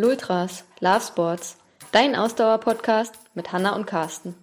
[0.00, 1.56] Lultras, Love Sports,
[1.90, 4.36] dein Ausdauer-Podcast mit Hanna und Carsten.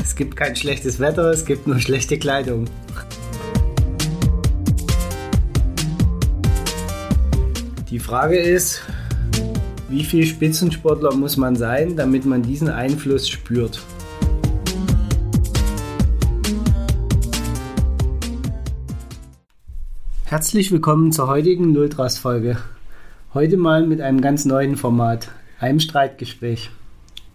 [0.00, 2.64] Es gibt kein schlechtes Wetter, es gibt nur schlechte Kleidung.
[7.90, 8.82] Die Frage ist,
[9.94, 13.80] wie viel Spitzensportler muss man sein, damit man diesen Einfluss spürt?
[20.24, 22.56] Herzlich willkommen zur heutigen Nulltrast-Folge.
[23.34, 25.28] Heute mal mit einem ganz neuen Format,
[25.60, 26.70] einem Streitgespräch.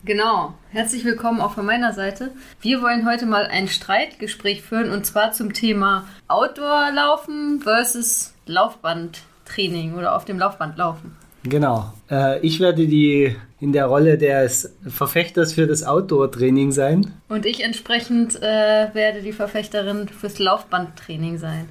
[0.03, 0.53] Genau.
[0.71, 2.31] Herzlich willkommen auch von meiner Seite.
[2.59, 10.13] Wir wollen heute mal ein Streitgespräch führen und zwar zum Thema Outdoor-Laufen versus Laufbandtraining oder
[10.13, 11.15] auf dem Laufband laufen.
[11.49, 11.91] Genau.
[12.09, 17.13] Äh, ich werde die in der Rolle des Verfechters für das Outdoor-Training sein.
[17.27, 21.67] Und ich entsprechend äh, werde die Verfechterin fürs Laufbandtraining sein.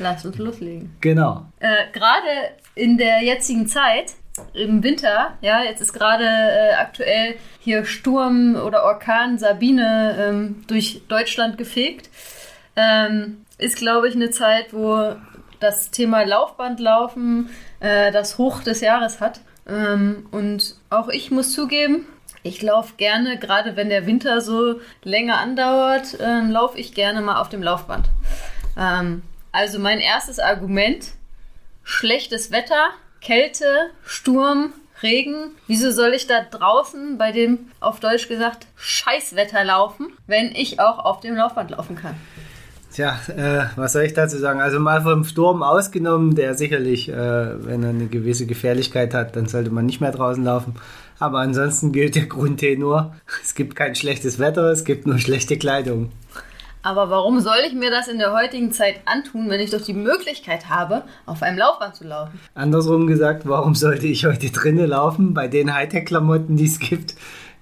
[0.00, 0.90] Lass uns loslegen.
[1.00, 1.46] Genau.
[1.60, 2.26] Äh, Gerade
[2.74, 4.14] in der jetzigen Zeit
[4.54, 11.02] im Winter, ja, jetzt ist gerade äh, aktuell hier Sturm oder Orkan Sabine ähm, durch
[11.08, 12.10] Deutschland gefegt.
[12.76, 15.16] Ähm, ist, glaube ich, eine Zeit, wo
[15.60, 19.40] das Thema Laufbandlaufen äh, das Hoch des Jahres hat.
[19.66, 22.06] Ähm, und auch ich muss zugeben,
[22.42, 27.40] ich laufe gerne, gerade wenn der Winter so länger andauert, äh, laufe ich gerne mal
[27.40, 28.08] auf dem Laufband.
[28.78, 31.12] Ähm, also mein erstes Argument,
[31.82, 35.52] schlechtes Wetter Kälte, Sturm, Regen.
[35.66, 40.98] Wieso soll ich da draußen bei dem, auf Deutsch gesagt, Scheißwetter laufen, wenn ich auch
[41.04, 42.14] auf dem Laufband laufen kann?
[42.98, 44.60] Tja, äh, was soll ich dazu sagen?
[44.60, 47.14] Also mal vom Sturm ausgenommen, der sicherlich, äh,
[47.64, 50.74] wenn er eine gewisse Gefährlichkeit hat, dann sollte man nicht mehr draußen laufen.
[51.20, 56.10] Aber ansonsten gilt der Grundtenor, es gibt kein schlechtes Wetter, es gibt nur schlechte Kleidung.
[56.82, 59.94] Aber warum soll ich mir das in der heutigen Zeit antun, wenn ich doch die
[59.94, 62.40] Möglichkeit habe, auf einem Laufband zu laufen?
[62.56, 67.14] Andersrum gesagt, warum sollte ich heute drinnen laufen bei den Hightech-Klamotten, die es gibt,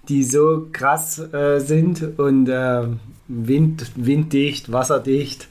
[0.08, 2.82] die so krass äh, sind und äh,
[3.28, 5.48] wind, winddicht, wasserdicht,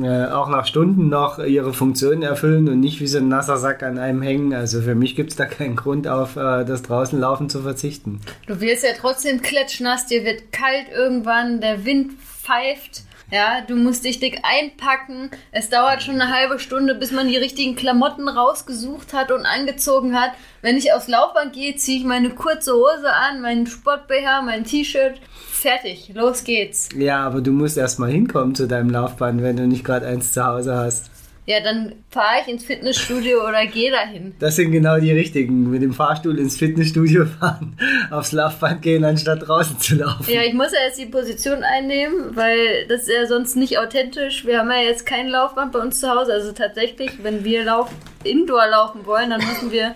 [0.00, 3.82] äh, auch nach Stunden noch ihre Funktion erfüllen und nicht wie so ein nasser Sack
[3.82, 4.54] an einem hängen.
[4.54, 8.20] Also für mich gibt es da keinen Grund auf äh, das draußen laufen zu verzichten.
[8.46, 13.02] Du wirst ja trotzdem klatschnass, dir wird kalt irgendwann, der Wind pfeift.
[13.30, 15.30] Ja, du musst dich dick einpacken.
[15.52, 20.18] Es dauert schon eine halbe Stunde, bis man die richtigen Klamotten rausgesucht hat und angezogen
[20.18, 20.32] hat.
[20.62, 25.20] Wenn ich aufs Laufband gehe, ziehe ich meine kurze Hose an, meinen Sport-BH, mein T-Shirt.
[25.50, 26.88] Fertig, los geht's.
[26.96, 30.32] Ja, aber du musst erst mal hinkommen zu deinem Laufband, wenn du nicht gerade eins
[30.32, 31.09] zu Hause hast.
[31.46, 34.34] Ja, dann fahre ich ins Fitnessstudio oder gehe dahin.
[34.38, 35.70] Das sind genau die richtigen.
[35.70, 37.76] Mit dem Fahrstuhl ins Fitnessstudio fahren,
[38.10, 40.30] aufs Laufband gehen, anstatt draußen zu laufen.
[40.30, 44.44] Ja, ich muss ja jetzt die Position einnehmen, weil das ist ja sonst nicht authentisch.
[44.44, 46.32] Wir haben ja jetzt kein Laufband bei uns zu Hause.
[46.32, 47.90] Also tatsächlich, wenn wir lauf
[48.22, 49.94] Indoor laufen wollen, dann müssen wir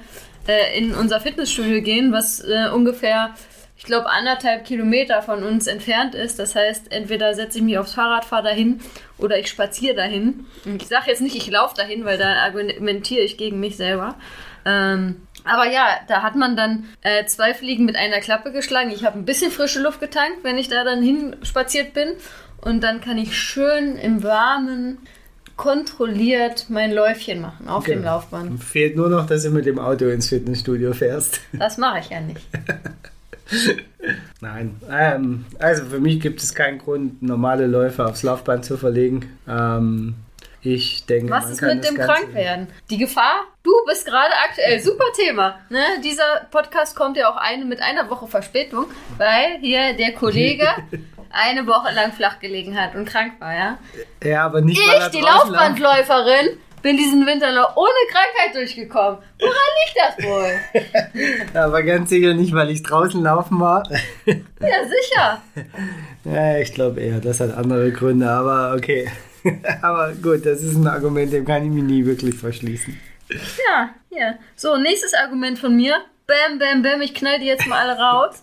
[0.48, 3.34] äh, in unser Fitnessstudio gehen, was äh, ungefähr
[3.76, 6.38] ich glaube, anderthalb Kilometer von uns entfernt ist.
[6.38, 8.80] Das heißt, entweder setze ich mich aufs Fahrrad, fahre dahin
[9.18, 10.46] oder ich spaziere dahin.
[10.64, 14.14] Ich sage jetzt nicht, ich laufe dahin, weil da argumentiere ich gegen mich selber.
[14.64, 18.90] Ähm, aber ja, da hat man dann äh, zwei Fliegen mit einer Klappe geschlagen.
[18.90, 22.14] Ich habe ein bisschen frische Luft getankt, wenn ich da dann hinspaziert bin.
[22.60, 24.98] Und dann kann ich schön im Warmen
[25.56, 27.98] kontrolliert mein Läufchen machen auf genau.
[27.98, 28.64] dem Laufband.
[28.64, 31.40] Fehlt nur noch, dass du mit dem Auto ins Fitnessstudio fährst.
[31.52, 32.44] Das mache ich ja nicht.
[34.40, 39.38] Nein, ähm, also für mich gibt es keinen Grund, normale Läufe aufs Laufband zu verlegen.
[39.48, 40.14] Ähm,
[40.62, 42.68] ich denke, was ist mit dem Krankwerden?
[42.88, 43.44] Die Gefahr?
[43.62, 45.58] Du bist gerade aktuell super Thema.
[45.68, 45.82] Ne?
[46.02, 48.86] Dieser Podcast kommt ja auch eine mit einer Woche Verspätung,
[49.18, 50.66] weil hier der Kollege
[51.30, 53.78] eine Woche lang flach gelegen hat und krank war, ja?
[54.22, 59.18] Ja, aber nicht Ich, die Laufbandläuferin, bin diesen Winter noch ohne Krankheit durchgekommen.
[59.40, 61.54] Woran liegt das wohl?
[61.54, 63.88] Aber ganz sicher nicht, weil ich draußen laufen war.
[64.26, 65.42] Ja, sicher.
[66.24, 69.10] Ja, ich glaube eher, das hat andere Gründe, aber okay.
[69.82, 72.98] Aber gut, das ist ein Argument, dem kann ich mich nie wirklich verschließen.
[73.30, 74.38] Ja, hier.
[74.54, 75.96] So, nächstes Argument von mir.
[76.26, 78.42] Bam, bam, bam, ich knall die jetzt mal alle raus.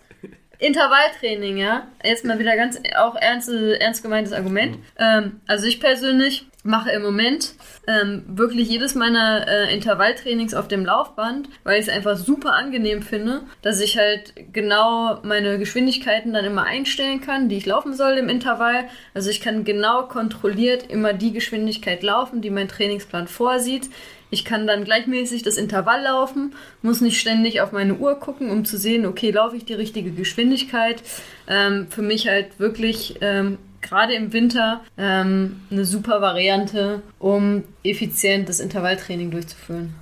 [0.57, 1.88] Intervalltraining, ja.
[2.03, 4.77] Jetzt mal wieder ganz auch ernst, ernst gemeintes Argument.
[4.97, 7.55] Ähm, also ich persönlich mache im Moment
[7.87, 13.01] ähm, wirklich jedes meiner äh, Intervalltrainings auf dem Laufband, weil ich es einfach super angenehm
[13.01, 18.13] finde, dass ich halt genau meine Geschwindigkeiten dann immer einstellen kann, die ich laufen soll
[18.13, 18.85] im Intervall.
[19.13, 23.89] Also ich kann genau kontrolliert immer die Geschwindigkeit laufen, die mein Trainingsplan vorsieht.
[24.29, 28.63] Ich kann dann gleichmäßig das Intervall laufen, muss nicht ständig auf meine Uhr gucken, um
[28.63, 31.03] zu sehen, okay, laufe ich die richtige Geschwindigkeit.
[31.47, 38.49] Ähm, für mich halt wirklich ähm, gerade im Winter ähm, eine super Variante, um effizient
[38.49, 39.93] das Intervalltraining durchzuführen.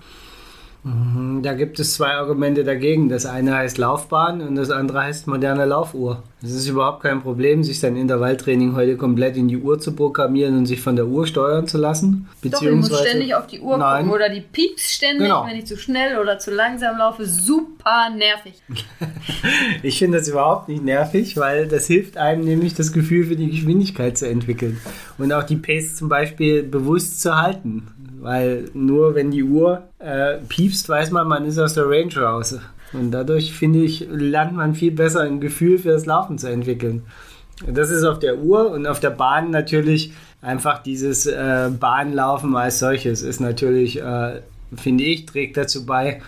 [0.84, 3.10] Mhm, da gibt es zwei Argumente dagegen.
[3.10, 6.24] Das eine heißt Laufbahn und das andere heißt moderne Laufuhr.
[6.42, 10.58] Es ist überhaupt kein Problem, sich sein Intervalltraining heute komplett in die Uhr zu programmieren
[10.58, 12.30] und sich von der Uhr steuern zu lassen.
[12.44, 14.06] Doch, ich muss ständig auf die Uhr Nein.
[14.06, 15.46] gucken oder die pieps ständig, genau.
[15.46, 17.26] wenn ich zu schnell oder zu langsam laufe.
[17.26, 18.54] Super nervig.
[19.84, 23.52] ich finde das überhaupt nicht nervig, weil das hilft einem nämlich das Gefühl für die
[23.52, 24.80] Geschwindigkeit zu entwickeln
[25.18, 27.88] und auch die Pace zum Beispiel bewusst zu halten.
[28.22, 32.60] Weil nur wenn die Uhr äh, piepst, weiß man, man ist aus der Range raus.
[32.92, 37.04] Und dadurch, finde ich, lernt man viel besser ein Gefühl für das Laufen zu entwickeln.
[37.68, 42.80] Das ist auf der Uhr und auf der Bahn natürlich einfach dieses äh, Bahnlaufen als
[42.80, 44.42] solches ist natürlich, äh,
[44.76, 46.22] finde ich, trägt dazu bei,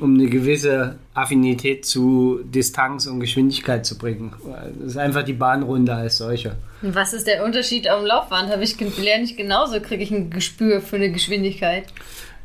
[0.00, 4.32] um eine gewisse Affinität zu Distanz und Geschwindigkeit zu bringen.
[4.78, 6.56] Das ist einfach die Bahnrunde als solche.
[6.82, 8.50] Was ist der Unterschied am Laufband?
[8.50, 11.86] Habe ich lerne ich genauso, kriege ich ein Gespür für eine Geschwindigkeit.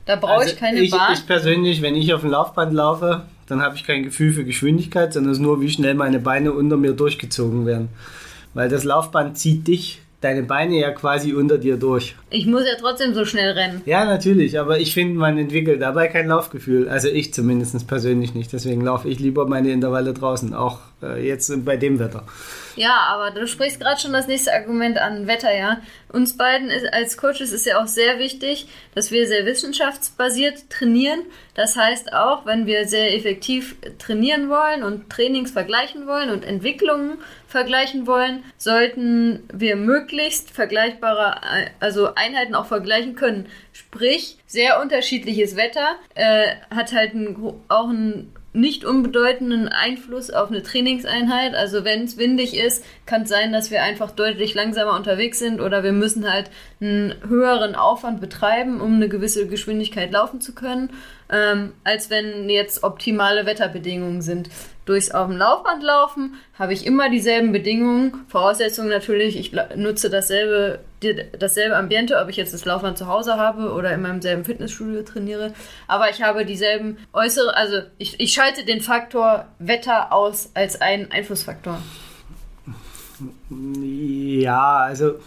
[0.06, 1.14] Da brauche also ich keine ich, Bahn.
[1.14, 5.14] Ich persönlich, wenn ich auf dem Laufband laufe, dann habe ich kein Gefühl für Geschwindigkeit,
[5.14, 7.90] sondern es ist nur, wie schnell meine Beine unter mir durchgezogen werden.
[8.54, 12.16] Weil das Laufband zieht dich deine Beine ja quasi unter dir durch.
[12.30, 13.82] Ich muss ja trotzdem so schnell rennen.
[13.86, 16.88] Ja, natürlich, aber ich finde, man entwickelt dabei kein Laufgefühl.
[16.88, 18.54] Also ich zumindest persönlich nicht.
[18.54, 22.24] Deswegen laufe ich lieber meine Intervalle draußen, auch äh, jetzt bei dem Wetter.
[22.76, 25.82] Ja, aber du sprichst gerade schon das nächste Argument an, Wetter, ja.
[26.10, 31.22] Uns beiden ist, als Coaches ist ja auch sehr wichtig, dass wir sehr wissenschaftsbasiert trainieren.
[31.56, 37.18] Das heißt auch, wenn wir sehr effektiv trainieren wollen und Trainings vergleichen wollen und Entwicklungen
[37.52, 41.42] vergleichen wollen, sollten wir möglichst vergleichbare,
[41.80, 43.48] also Einheiten auch vergleichen können.
[43.74, 47.36] Sprich, sehr unterschiedliches Wetter äh, hat halt ein,
[47.68, 51.56] auch einen nicht unbedeutenden Einfluss auf eine Trainingseinheit.
[51.56, 55.62] Also wenn es windig ist, kann es sein, dass wir einfach deutlich langsamer unterwegs sind
[55.62, 56.52] oder wir müssen halt
[56.82, 60.90] einen höheren Aufwand betreiben, um eine gewisse Geschwindigkeit laufen zu können,
[61.32, 64.50] ähm, als wenn jetzt optimale Wetterbedingungen sind
[64.86, 68.26] durchs auf dem Laufband laufen, habe ich immer dieselben Bedingungen.
[68.28, 70.80] Voraussetzung natürlich, ich nutze dasselbe,
[71.38, 75.04] dasselbe Ambiente, ob ich jetzt das Laufband zu Hause habe oder in meinem selben Fitnessstudio
[75.04, 75.54] trainiere.
[75.88, 81.12] Aber ich habe dieselben äußere, also ich, ich schalte den Faktor Wetter aus als einen
[81.12, 81.78] Einflussfaktor.
[83.50, 85.20] Ja, also,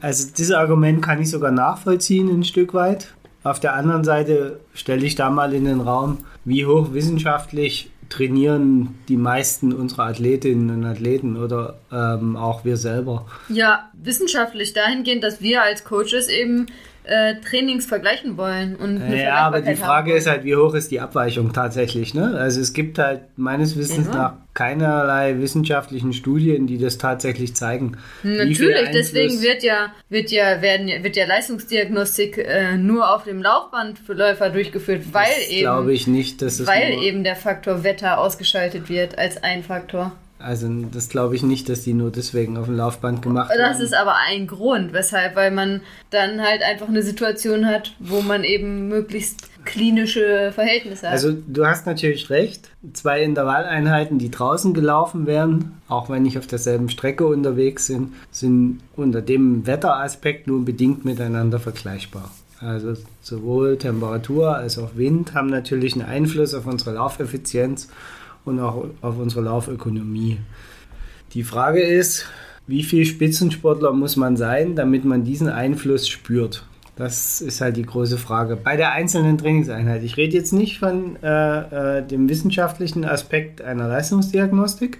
[0.00, 3.08] also dieses Argument kann ich sogar nachvollziehen ein Stück weit.
[3.46, 8.98] Auf der anderen Seite stelle ich da mal in den Raum, wie hoch wissenschaftlich trainieren
[9.06, 13.24] die meisten unserer Athletinnen und Athleten oder ähm, auch wir selber.
[13.48, 16.66] Ja, wissenschaftlich dahingehend, dass wir als Coaches eben
[17.06, 18.76] äh, Trainings vergleichen wollen.
[18.76, 22.14] Und ja, aber die Frage ist halt, wie hoch ist die Abweichung tatsächlich?
[22.14, 22.36] Ne?
[22.36, 24.14] Also es gibt halt meines Wissens ja.
[24.14, 27.96] nach keinerlei wissenschaftlichen Studien, die das tatsächlich zeigen.
[28.22, 33.98] Natürlich, deswegen wird ja, wird ja, werden, wird ja Leistungsdiagnostik äh, nur auf dem Laufband
[33.98, 38.18] für Läufer durchgeführt, weil das eben, glaube ich nicht, dass weil eben der Faktor Wetter
[38.18, 40.12] ausgeschaltet wird als ein Faktor.
[40.46, 43.72] Also das glaube ich nicht, dass die nur deswegen auf dem Laufband gemacht das werden.
[43.72, 48.20] Das ist aber ein Grund, weshalb, weil man dann halt einfach eine Situation hat, wo
[48.20, 51.14] man eben möglichst klinische Verhältnisse hat.
[51.14, 52.70] Also du hast natürlich recht.
[52.92, 58.78] Zwei Intervalleinheiten, die draußen gelaufen werden, auch wenn nicht auf derselben Strecke unterwegs sind, sind
[58.94, 62.30] unter dem Wetteraspekt nur bedingt miteinander vergleichbar.
[62.60, 67.88] Also sowohl Temperatur als auch Wind haben natürlich einen Einfluss auf unsere Laufeffizienz
[68.46, 70.38] und auch auf unsere Laufökonomie.
[71.34, 72.26] Die Frage ist,
[72.66, 76.64] wie viel Spitzensportler muss man sein, damit man diesen Einfluss spürt?
[76.96, 78.56] Das ist halt die große Frage.
[78.56, 80.02] Bei der einzelnen Trainingseinheit.
[80.02, 84.98] Ich rede jetzt nicht von äh, äh, dem wissenschaftlichen Aspekt einer Leistungsdiagnostik,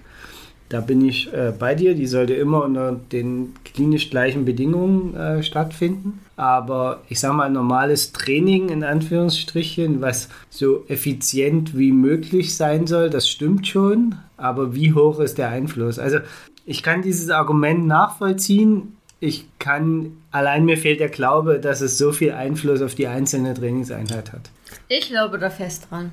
[0.69, 1.95] da bin ich äh, bei dir.
[1.95, 6.19] Die sollte immer unter den klinisch gleichen Bedingungen äh, stattfinden.
[6.35, 13.09] Aber ich sage mal, normales Training in Anführungsstrichen, was so effizient wie möglich sein soll,
[13.09, 14.15] das stimmt schon.
[14.35, 15.99] Aber wie hoch ist der Einfluss?
[15.99, 16.19] Also
[16.65, 18.97] ich kann dieses Argument nachvollziehen.
[19.19, 23.53] Ich kann, allein mir fehlt der Glaube, dass es so viel Einfluss auf die einzelne
[23.53, 24.51] Trainingseinheit hat.
[24.89, 26.11] Ich glaube da fest dran.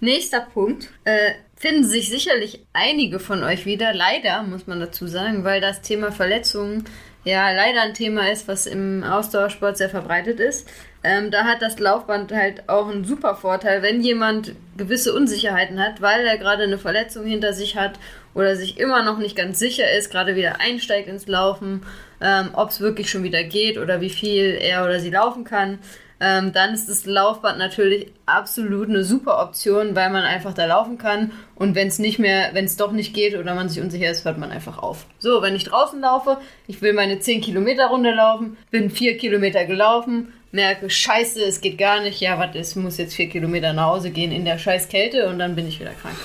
[0.00, 0.88] Nächster Punkt.
[1.04, 3.92] Äh, finden sich sicherlich einige von euch wieder.
[3.92, 6.84] Leider, muss man dazu sagen, weil das Thema Verletzungen
[7.22, 10.66] ja leider ein Thema ist, was im Ausdauersport sehr verbreitet ist.
[11.04, 16.00] Ähm, da hat das Laufband halt auch einen super Vorteil, wenn jemand gewisse Unsicherheiten hat,
[16.00, 17.98] weil er gerade eine Verletzung hinter sich hat
[18.32, 21.82] oder sich immer noch nicht ganz sicher ist, gerade wieder einsteigt ins Laufen,
[22.22, 25.78] ähm, ob es wirklich schon wieder geht oder wie viel er oder sie laufen kann
[26.20, 30.98] ähm, dann ist das Laufband natürlich absolut eine super Option, weil man einfach da laufen
[30.98, 34.10] kann und wenn es nicht mehr, wenn es doch nicht geht oder man sich unsicher
[34.10, 35.06] ist, hört man einfach auf.
[35.18, 36.36] So, wenn ich draußen laufe,
[36.66, 41.78] ich will meine 10 Kilometer Runde laufen, bin 4 Kilometer gelaufen, merke, scheiße, es geht
[41.78, 44.88] gar nicht, ja, was ist, muss jetzt 4 Kilometer nach Hause gehen in der scheiß
[44.88, 46.16] Kälte und dann bin ich wieder krank.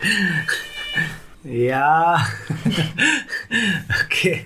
[1.50, 2.18] Ja,
[4.04, 4.40] okay.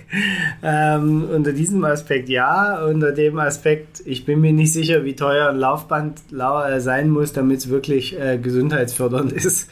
[0.61, 5.49] Ähm, unter diesem Aspekt ja, unter dem Aspekt, ich bin mir nicht sicher, wie teuer
[5.49, 9.69] ein Laufband äh, sein muss, damit es wirklich äh, gesundheitsfördernd ist.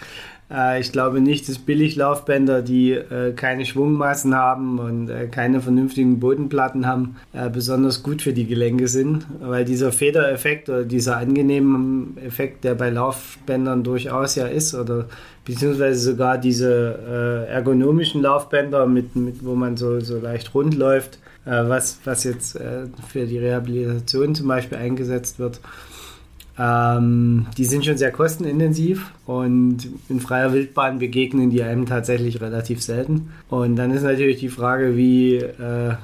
[0.52, 6.20] Äh, ich glaube nicht, dass Billiglaufbänder, die äh, keine Schwungmassen haben und äh, keine vernünftigen
[6.20, 7.16] Bodenplatten haben,
[7.54, 12.90] besonders gut für die Gelenke sind, weil dieser Federeffekt oder dieser angenehme Effekt, der bei
[12.90, 15.06] Laufbändern durchaus ja ist, oder
[15.46, 22.00] beziehungsweise sogar diese ergonomischen Laufbänder, mit, mit, wo man so, so leicht rund läuft, was,
[22.04, 22.60] was jetzt
[23.08, 25.62] für die Rehabilitation zum Beispiel eingesetzt wird.
[26.62, 32.84] Ähm, die sind schon sehr kostenintensiv und in freier Wildbahn begegnen die einem tatsächlich relativ
[32.84, 33.32] selten.
[33.50, 35.96] Und dann ist natürlich die Frage, wie, äh,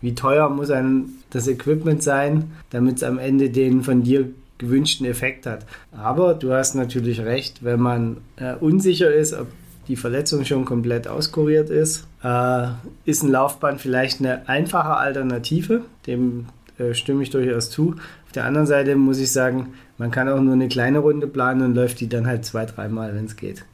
[0.00, 5.06] wie teuer muss ein das Equipment sein, damit es am Ende den von dir gewünschten
[5.06, 5.66] Effekt hat.
[5.92, 9.48] Aber du hast natürlich recht, wenn man äh, unsicher ist, ob
[9.86, 12.68] die Verletzung schon komplett auskuriert ist, äh,
[13.04, 15.82] ist ein Laufband vielleicht eine einfache Alternative.
[16.06, 16.46] Dem
[16.78, 17.96] äh, stimme ich durchaus zu.
[18.26, 21.60] Auf der anderen Seite muss ich sagen, man kann auch nur eine kleine Runde planen
[21.60, 23.66] und läuft die dann halt zwei, dreimal, wenn es geht.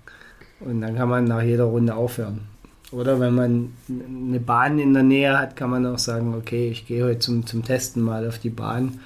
[0.59, 2.40] Und dann kann man nach jeder Runde aufhören.
[2.90, 6.85] Oder wenn man eine Bahn in der Nähe hat, kann man auch sagen, okay, ich
[6.85, 9.00] gehe heute zum, zum Testen mal auf die Bahn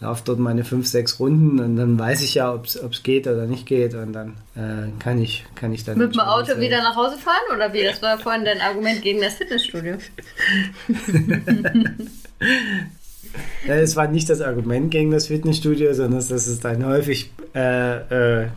[0.00, 3.46] laufe dort meine fünf, sechs Runden und dann weiß ich ja, ob es geht oder
[3.46, 5.96] nicht geht und dann äh, kann, ich, kann ich dann.
[5.96, 6.60] Mit dem Auto sagen.
[6.60, 7.82] wieder nach Hause fahren oder wie?
[7.82, 9.96] Das war vorhin dein Argument gegen das Fitnessstudio.
[13.66, 18.48] Es war nicht das Argument gegen das Fitnessstudio, sondern das ist ein häufig äh, äh,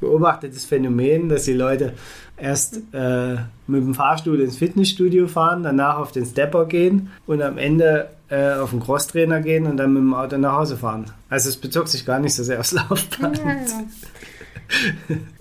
[0.00, 1.94] beobachtetes Phänomen, dass die Leute
[2.36, 3.34] erst äh,
[3.66, 8.54] mit dem Fahrstuhl ins Fitnessstudio fahren, danach auf den Stepper gehen und am Ende äh,
[8.54, 11.06] auf den Crosstrainer gehen und dann mit dem Auto nach Hause fahren.
[11.28, 13.38] Also es bezog sich gar nicht so sehr aufs Laufband.
[13.38, 13.84] Ja, ja.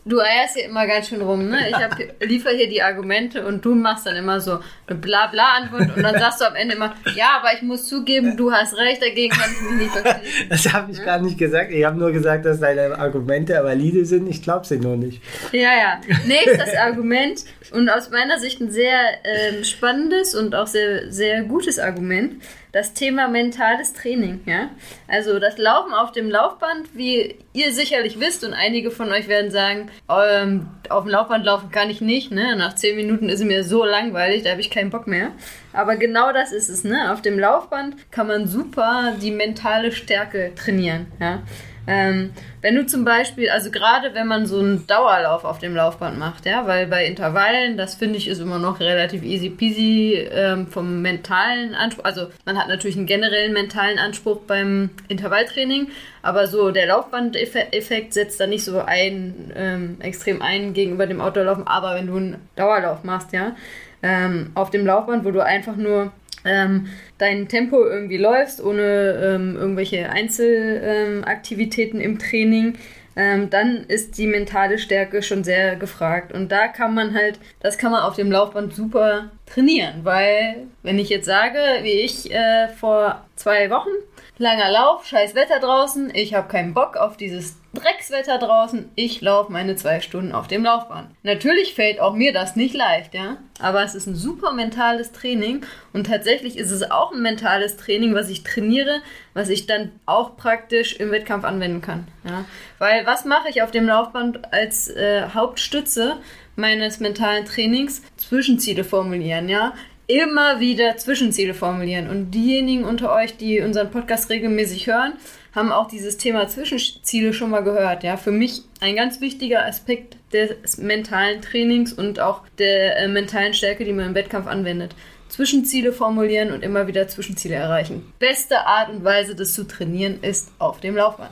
[0.05, 1.69] Du eierst hier immer ganz schön rum, ne?
[1.69, 6.03] Ich hab, liefer hier die Argumente und du machst dann immer so eine Blabla-Antwort und
[6.03, 9.33] dann sagst du am Ende immer, ja, aber ich muss zugeben, du hast recht, dagegen
[9.33, 10.49] kann ich mich nicht verstehen.
[10.49, 11.05] Das habe ich ja?
[11.05, 11.71] gar nicht gesagt.
[11.71, 14.27] Ich habe nur gesagt, dass deine Argumente valide sind.
[14.27, 15.21] Ich glaube sie nur nicht.
[15.53, 16.01] Ja, ja.
[16.27, 21.79] Nächstes Argument und aus meiner Sicht ein sehr ähm, spannendes und auch sehr, sehr gutes
[21.79, 22.41] Argument
[22.73, 24.69] das Thema mentales Training, ja.
[25.07, 29.51] Also das Laufen auf dem Laufband, wie ihr sicherlich wisst und einige von euch werden
[29.51, 32.55] sagen, ähm, auf dem Laufband laufen kann ich nicht, ne?
[32.55, 35.31] Nach zehn Minuten ist es mir so langweilig, da habe ich keinen Bock mehr.
[35.71, 37.13] Aber genau das ist es, ne?
[37.13, 41.43] Auf dem Laufband kann man super die mentale Stärke trainieren, ja.
[41.85, 46.17] Ähm, wenn du zum Beispiel, also gerade wenn man so einen Dauerlauf auf dem Laufband
[46.17, 50.67] macht, ja, weil bei Intervallen, das finde ich ist immer noch relativ easy peasy ähm,
[50.67, 52.05] vom mentalen Anspruch.
[52.05, 55.89] Also man hat natürlich einen generellen mentalen Anspruch beim Intervalltraining,
[56.21, 61.67] aber so der Laufbandeffekt setzt da nicht so ein, ähm, extrem ein gegenüber dem Outdoorlaufen.
[61.67, 63.55] Aber wenn du einen Dauerlauf machst, ja,
[64.01, 66.13] ähm, auf dem Laufband, wo du einfach nur
[66.45, 72.73] ähm, dein Tempo irgendwie läufst, ohne ähm, irgendwelche Einzelaktivitäten ähm, im Training,
[73.15, 76.33] ähm, dann ist die mentale Stärke schon sehr gefragt.
[76.33, 80.97] Und da kann man halt, das kann man auf dem Laufband super trainieren, weil wenn
[80.99, 83.91] ich jetzt sage, wie ich äh, vor zwei Wochen,
[84.37, 89.51] langer Lauf, scheiß Wetter draußen, ich habe keinen Bock auf dieses Dreckswetter draußen, ich laufe
[89.51, 91.09] meine zwei Stunden auf dem Laufband.
[91.23, 95.65] Natürlich fällt auch mir das nicht leicht, ja, aber es ist ein super mentales Training
[95.91, 99.01] und tatsächlich ist es auch ein mentales Training, was ich trainiere,
[99.33, 102.45] was ich dann auch praktisch im Wettkampf anwenden kann, ja,
[102.79, 106.17] weil was mache ich auf dem Laufband als äh, Hauptstütze
[106.55, 108.03] meines mentalen Trainings?
[108.17, 109.73] Zwischenziele formulieren, ja
[110.07, 112.09] immer wieder Zwischenziele formulieren.
[112.09, 115.13] Und diejenigen unter euch, die unseren Podcast regelmäßig hören,
[115.53, 118.03] haben auch dieses Thema Zwischenziele schon mal gehört.
[118.03, 123.53] Ja, für mich ein ganz wichtiger Aspekt des mentalen Trainings und auch der äh, mentalen
[123.53, 124.95] Stärke, die man im Wettkampf anwendet.
[125.29, 128.13] Zwischenziele formulieren und immer wieder Zwischenziele erreichen.
[128.19, 131.31] Beste Art und Weise, das zu trainieren, ist auf dem Laufband.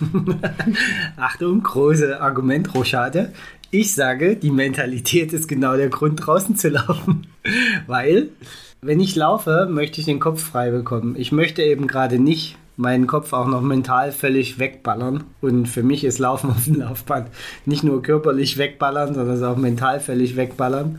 [1.16, 3.32] Achtung, große Argumentrochade.
[3.72, 7.28] Ich sage, die Mentalität ist genau der Grund, draußen zu laufen.
[7.86, 8.30] Weil,
[8.80, 11.14] wenn ich laufe, möchte ich den Kopf frei bekommen.
[11.16, 15.22] Ich möchte eben gerade nicht meinen Kopf auch noch mental völlig wegballern.
[15.40, 17.28] Und für mich ist Laufen auf dem Laufband
[17.64, 20.98] nicht nur körperlich wegballern, sondern auch mental völlig wegballern.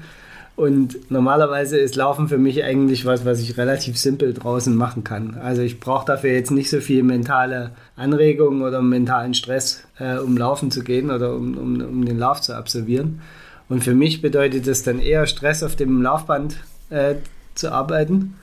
[0.61, 5.39] Und normalerweise ist Laufen für mich eigentlich was, was ich relativ simpel draußen machen kann.
[5.41, 10.37] Also ich brauche dafür jetzt nicht so viel mentale Anregung oder mentalen Stress, äh, um
[10.37, 13.21] laufen zu gehen oder um, um, um den Lauf zu absolvieren.
[13.69, 16.57] Und für mich bedeutet es dann eher Stress auf dem Laufband
[16.91, 17.15] äh,
[17.55, 18.35] zu arbeiten,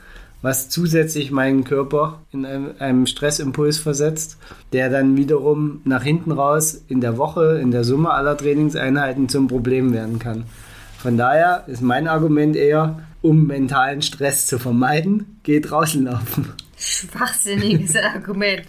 [0.42, 4.38] was zusätzlich meinen Körper in einem, einem Stressimpuls versetzt,
[4.72, 9.46] der dann wiederum nach hinten raus in der Woche, in der Summe aller Trainingseinheiten zum
[9.46, 10.46] Problem werden kann.
[10.99, 16.52] Von daher ist mein Argument eher, um mentalen Stress zu vermeiden, geh draußen laufen.
[16.76, 18.64] Schwachsinniges Argument.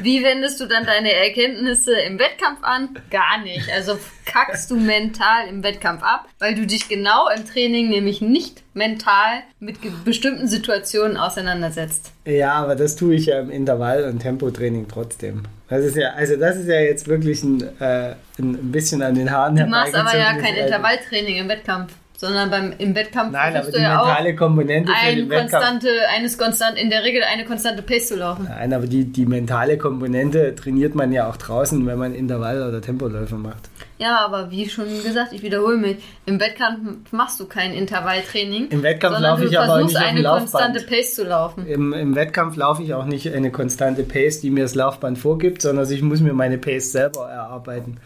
[0.00, 2.90] Wie wendest du dann deine Erkenntnisse im Wettkampf an?
[3.10, 3.68] Gar nicht.
[3.72, 8.62] Also kackst du mental im Wettkampf ab, weil du dich genau im Training nämlich nicht
[8.74, 12.12] mental mit bestimmten Situationen auseinandersetzt.
[12.24, 15.42] Ja, aber das tue ich ja im Intervall- und Tempotraining trotzdem.
[15.68, 19.30] Das ist ja, also das ist ja jetzt wirklich ein, äh, ein bisschen an den
[19.30, 23.70] Haaren Du machst aber ja kein Intervalltraining im Wettkampf sondern beim, im Wettkampf Nein, aber
[23.70, 28.08] die ja mentale Komponente für den konstante, eines konstant, in der Regel eine konstante Pace
[28.08, 28.46] zu laufen.
[28.48, 32.80] Nein, aber die, die mentale Komponente trainiert man ja auch draußen, wenn man Intervall- oder
[32.80, 33.68] Tempoläufe macht.
[33.98, 38.68] Ja, aber wie schon gesagt, ich wiederhole mich, im Wettkampf machst du kein Intervalltraining.
[38.68, 41.66] Im Wettkampf laufe ich aber nicht eine konstante Pace zu laufen.
[41.66, 45.62] Im, Im Wettkampf laufe ich auch nicht eine konstante Pace, die mir das Laufband vorgibt,
[45.62, 47.98] sondern ich muss mir meine Pace selber erarbeiten.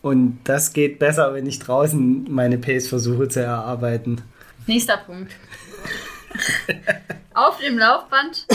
[0.00, 4.22] Und das geht besser, wenn ich draußen meine Pace versuche zu erarbeiten.
[4.68, 5.32] Nächster Punkt.
[7.34, 8.46] Auf dem Laufband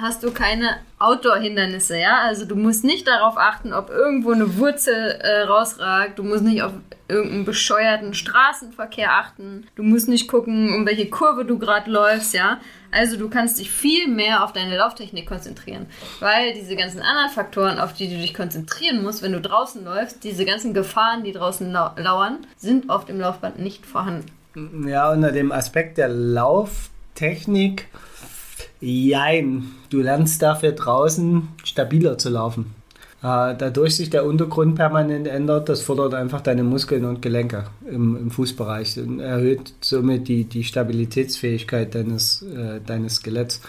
[0.00, 2.20] hast du keine Outdoor-Hindernisse, ja?
[2.22, 6.18] Also du musst nicht darauf achten, ob irgendwo eine Wurzel äh, rausragt.
[6.18, 6.72] Du musst nicht auf
[7.08, 9.66] irgendeinen bescheuerten Straßenverkehr achten.
[9.76, 12.60] Du musst nicht gucken, um welche Kurve du gerade läufst, ja?
[12.90, 15.86] Also du kannst dich viel mehr auf deine Lauftechnik konzentrieren,
[16.20, 20.24] weil diese ganzen anderen Faktoren, auf die du dich konzentrieren musst, wenn du draußen läufst,
[20.24, 24.26] diese ganzen Gefahren, die draußen lau lauern, sind auf dem Laufband nicht vorhanden.
[24.86, 27.88] Ja, unter dem Aspekt der Lauftechnik,
[28.80, 32.74] jein, du lernst dafür draußen stabiler zu laufen.
[33.20, 38.16] Äh, dadurch sich der Untergrund permanent ändert, das fordert einfach deine Muskeln und Gelenke im,
[38.16, 43.60] im Fußbereich und erhöht somit die, die Stabilitätsfähigkeit deines, äh, deines Skeletts.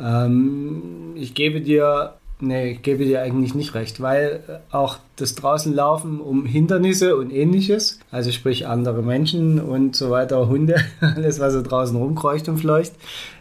[0.00, 5.72] Ähm, ich gebe dir Nee, ich gebe dir eigentlich nicht recht, weil auch das draußen
[5.74, 11.54] laufen um Hindernisse und ähnliches, also sprich andere Menschen und so weiter, Hunde, alles was
[11.54, 12.92] so draußen rumkreucht und fleucht,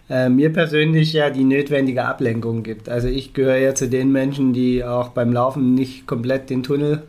[0.10, 2.90] äh, mir persönlich ja die notwendige Ablenkung gibt.
[2.90, 7.04] Also ich gehöre ja zu den Menschen, die auch beim Laufen nicht komplett den Tunnel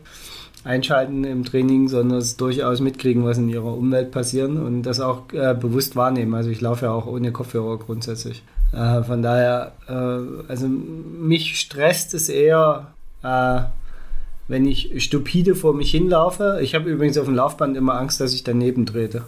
[0.63, 5.31] einschalten im Training, sondern es durchaus mitkriegen, was in ihrer Umwelt passiert und das auch
[5.31, 6.33] äh, bewusst wahrnehmen.
[6.33, 8.43] Also ich laufe ja auch ohne Kopfhörer grundsätzlich.
[8.73, 12.87] Äh, von daher, äh, also mich stresst es eher,
[13.23, 13.61] äh,
[14.47, 16.59] wenn ich stupide vor mich hinlaufe.
[16.61, 19.23] Ich habe übrigens auf dem Laufband immer Angst, dass ich daneben trete.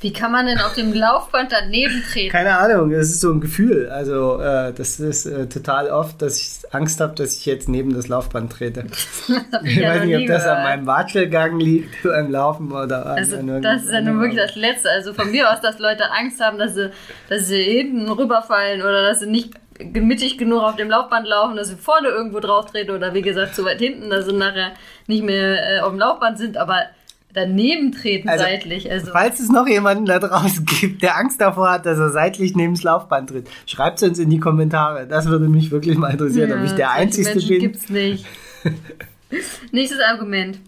[0.00, 2.30] Wie kann man denn auf dem Laufband daneben treten?
[2.30, 3.88] Keine Ahnung, das ist so ein Gefühl.
[3.88, 7.94] Also äh, das ist äh, total oft, dass ich Angst habe, dass ich jetzt neben
[7.94, 8.84] das Laufband trete.
[9.64, 10.58] ich, ich weiß nicht, ob das gehört.
[10.58, 14.38] an meinem Watschelgang liegt beim Laufen oder an Also an das ist ja nun wirklich
[14.38, 14.90] das Letzte.
[14.90, 16.90] Also von mir aus, dass Leute Angst haben, dass sie,
[17.30, 21.68] dass sie hinten rüberfallen oder dass sie nicht mittig genug auf dem Laufband laufen, dass
[21.68, 24.72] sie vorne irgendwo drauf treten oder wie gesagt zu weit hinten, dass sie nachher
[25.06, 26.58] nicht mehr äh, auf dem Laufband sind.
[26.58, 26.82] Aber
[27.36, 28.90] daneben treten also, seitlich.
[28.90, 29.12] Also.
[29.12, 32.74] Falls es noch jemanden da draußen gibt, der Angst davor hat, dass er seitlich neben
[32.74, 35.06] das Laufband tritt, schreibt es uns in die Kommentare.
[35.06, 37.60] Das würde mich wirklich mal interessieren, ja, ob ich der Einzige Menschen bin.
[37.60, 38.24] gibt's nicht.
[39.70, 40.58] Nächstes Argument.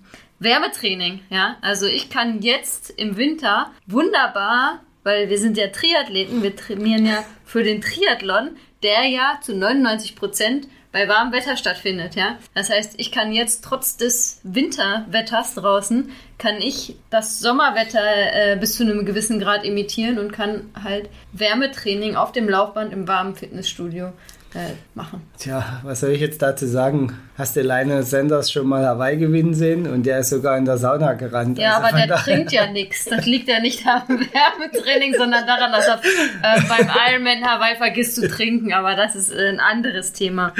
[0.41, 1.57] Wärmetraining, ja.
[1.63, 7.25] Also ich kann jetzt im Winter wunderbar, weil wir sind ja Triathleten, wir trainieren ja
[7.45, 8.51] für den Triathlon,
[8.83, 12.39] der ja zu 99 Prozent bei warmem Wetter stattfindet, ja.
[12.55, 18.77] Das heißt, ich kann jetzt trotz des Winterwetters draußen, kann ich das Sommerwetter äh, bis
[18.77, 24.13] zu einem gewissen Grad imitieren und kann halt Wärmetraining auf dem Laufband im warmen Fitnessstudio
[24.55, 25.23] äh, machen.
[25.39, 27.13] Tja, was soll ich jetzt dazu sagen?
[27.37, 29.87] Hast du Leine Sanders schon mal Hawaii gewinnen sehen?
[29.87, 31.59] Und der ist sogar in der Sauna gerannt.
[31.59, 33.05] Ja, also aber der trinkt ja nichts.
[33.05, 36.01] Das liegt ja nicht am Wärmetraining, sondern daran, dass er
[36.43, 38.73] äh, beim Ironman Hawaii vergisst zu trinken.
[38.73, 40.55] Aber das ist äh, ein anderes Thema.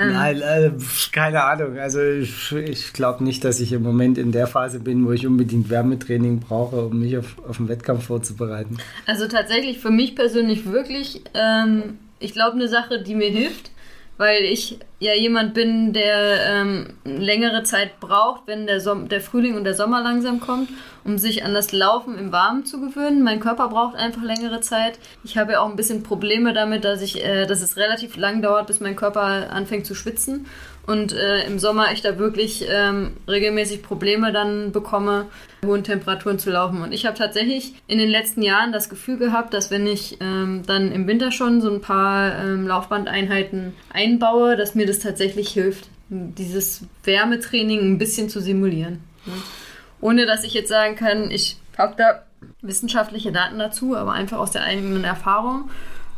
[0.00, 0.12] Ähm.
[0.14, 0.70] Nein, äh,
[1.12, 1.78] keine Ahnung.
[1.78, 5.26] Also ich, ich glaube nicht, dass ich im Moment in der Phase bin, wo ich
[5.26, 8.78] unbedingt Wärmetraining brauche, um mich auf, auf den Wettkampf vorzubereiten.
[9.06, 13.70] Also tatsächlich für mich persönlich wirklich ähm, ich glaube, eine Sache, die mir hilft,
[14.16, 19.56] weil ich ja jemand bin, der ähm, längere Zeit braucht, wenn der, Som der Frühling
[19.56, 20.70] und der Sommer langsam kommt,
[21.04, 23.22] um sich an das Laufen im Warmen zu gewöhnen.
[23.22, 24.98] Mein Körper braucht einfach längere Zeit.
[25.22, 28.42] Ich habe ja auch ein bisschen Probleme damit, dass ich, äh, dass es relativ lang
[28.42, 30.46] dauert, bis mein Körper anfängt zu schwitzen.
[30.86, 35.26] und äh, im Sommer ich da wirklich ähm, regelmäßig Probleme dann bekomme,
[35.64, 36.82] hohen Temperaturen zu laufen.
[36.82, 40.62] Und ich habe tatsächlich in den letzten Jahren das Gefühl gehabt, dass wenn ich ähm,
[40.66, 45.88] dann im Winter schon so ein paar ähm, Laufbandeinheiten einbaue, dass mir das tatsächlich hilft,
[46.10, 49.00] dieses Wärmetraining ein bisschen zu simulieren.
[49.24, 49.32] Ne?
[50.00, 52.22] Ohne dass ich jetzt sagen kann, ich habe da
[52.62, 55.70] wissenschaftliche Daten dazu, aber einfach aus der eigenen Erfahrung.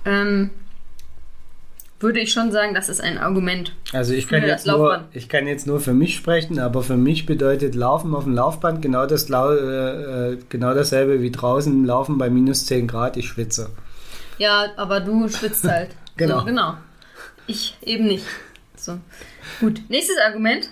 [0.04, 0.50] Ähm,
[1.98, 3.72] würde ich schon sagen, das ist ein Argument.
[3.92, 7.24] Also ich kann, jetzt nur, ich kann jetzt nur für mich sprechen, aber für mich
[7.24, 12.28] bedeutet Laufen auf dem Laufband genau, das, äh, äh, genau dasselbe wie draußen Laufen bei
[12.28, 13.70] minus 10 Grad, ich schwitze.
[14.36, 15.90] Ja, aber du schwitzt halt.
[16.16, 16.40] genau.
[16.40, 16.74] So, genau.
[17.46, 18.26] Ich eben nicht.
[18.76, 18.98] So.
[19.60, 20.68] Gut, nächstes Argument.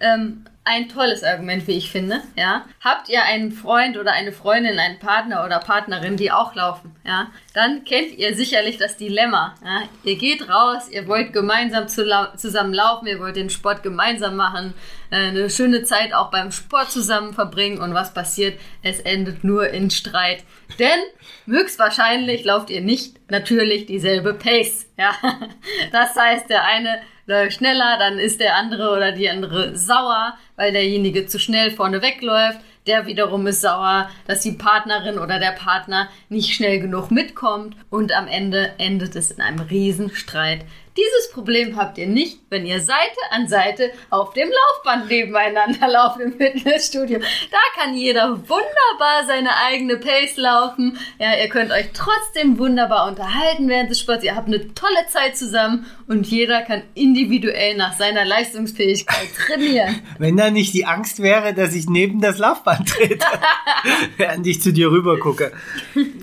[0.00, 2.20] Ähm, ein tolles Argument, wie ich finde.
[2.36, 6.94] Ja, habt ihr einen Freund oder eine Freundin, einen Partner oder Partnerin, die auch laufen?
[7.06, 9.54] Ja, dann kennt ihr sicherlich das Dilemma.
[9.64, 9.84] Ja?
[10.04, 14.74] Ihr geht raus, ihr wollt gemeinsam zusammen laufen, ihr wollt den Sport gemeinsam machen,
[15.10, 18.58] eine schöne Zeit auch beim Sport zusammen verbringen und was passiert?
[18.82, 20.44] Es endet nur in Streit.
[20.78, 20.98] Denn
[21.46, 24.86] höchstwahrscheinlich lauft ihr nicht natürlich dieselbe Pace.
[24.98, 25.12] Ja,
[25.92, 30.72] das heißt, der eine läuft schneller, dann ist der andere oder die andere sauer, weil
[30.72, 32.60] derjenige zu schnell vorne wegläuft.
[32.86, 38.12] Der wiederum ist sauer, dass die Partnerin oder der Partner nicht schnell genug mitkommt und
[38.12, 40.64] am Ende endet es in einem Riesenstreit.
[40.98, 42.98] Dieses Problem habt ihr nicht, wenn ihr Seite
[43.30, 47.20] an Seite auf dem Laufband nebeneinander lauft im Fitnessstudio.
[47.20, 50.98] Da kann jeder wunderbar seine eigene Pace laufen.
[51.20, 54.24] Ja, ihr könnt euch trotzdem wunderbar unterhalten während des Sports.
[54.24, 60.00] Ihr habt eine tolle Zeit zusammen und jeder kann individuell nach seiner Leistungsfähigkeit trainieren.
[60.18, 63.24] Wenn da nicht die Angst wäre, dass ich neben das Laufband trete,
[64.16, 65.52] während ich zu dir rüber gucke.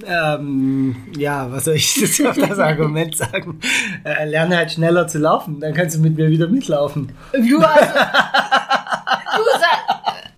[0.05, 3.61] Ähm, ja, was soll ich jetzt auf das Argument sagen?
[4.03, 7.11] Äh, lerne halt halt schneller zu laufen, dann kannst du mit mir wieder mitlaufen.
[7.33, 7.93] Du, also,
[9.37, 9.85] du sag,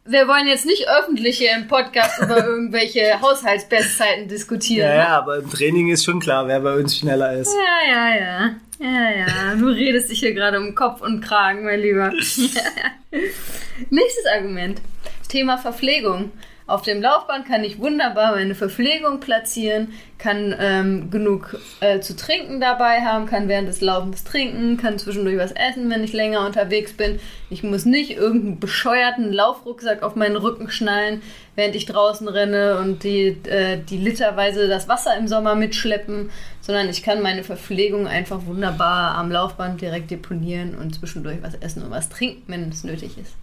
[0.06, 4.90] wir wollen jetzt nicht öffentlich hier im Podcast über irgendwelche Haushaltsbestzeiten diskutieren.
[4.90, 5.00] Ja, ne?
[5.02, 7.54] ja, aber im Training ist schon klar, wer bei uns schneller ist.
[7.54, 8.56] Ja, ja, ja.
[8.80, 9.56] Ja, ja.
[9.56, 12.12] Du redest dich hier gerade um Kopf und Kragen, mein Lieber.
[13.90, 14.82] Nächstes Argument.
[15.30, 16.32] Thema Verpflegung.
[16.68, 22.60] Auf dem Laufband kann ich wunderbar meine Verpflegung platzieren, kann ähm, genug äh, zu trinken
[22.60, 26.92] dabei haben, kann während des Laufens trinken, kann zwischendurch was essen, wenn ich länger unterwegs
[26.92, 27.22] bin.
[27.50, 31.22] Ich muss nicht irgendeinen bescheuerten Laufrucksack auf meinen Rücken schnallen,
[31.56, 36.90] während ich draußen renne und die, äh, die literweise das Wasser im Sommer mitschleppen, sondern
[36.90, 41.92] ich kann meine Verpflegung einfach wunderbar am Laufband direkt deponieren und zwischendurch was essen und
[41.92, 43.36] was trinken, wenn es nötig ist.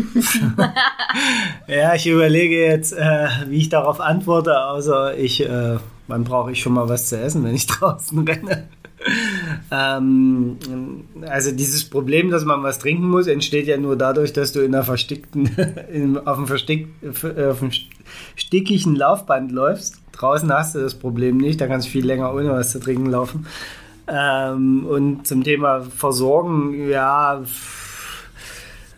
[1.66, 5.76] ja, ich überlege jetzt, äh, wie ich darauf antworte, außer ich, äh,
[6.08, 8.68] wann brauche ich schon mal was zu essen, wenn ich draußen renne.
[9.70, 10.58] ähm,
[11.26, 14.74] also dieses Problem, dass man was trinken muss, entsteht ja nur dadurch, dass du in
[14.74, 15.46] einer verstickten,
[15.92, 17.72] in, auf einem verstick, auf einem
[18.36, 20.00] stickigen Laufband läufst.
[20.12, 23.06] Draußen hast du das Problem nicht, da kannst du viel länger ohne was zu trinken
[23.06, 23.46] laufen.
[24.06, 27.42] Ähm, und zum Thema Versorgen, ja,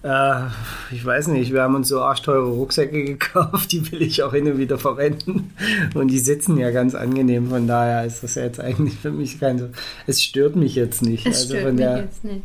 [0.03, 0.47] äh,
[0.91, 4.47] ich weiß nicht, wir haben uns so arschteure Rucksäcke gekauft, die will ich auch hin
[4.47, 5.55] und wieder verwenden.
[5.95, 9.59] Und die sitzen ja ganz angenehm, von daher ist das jetzt eigentlich für mich kein
[9.59, 9.69] so.
[10.07, 11.27] Es stört mich jetzt nicht.
[11.27, 12.43] Es also stört mich der, jetzt nicht.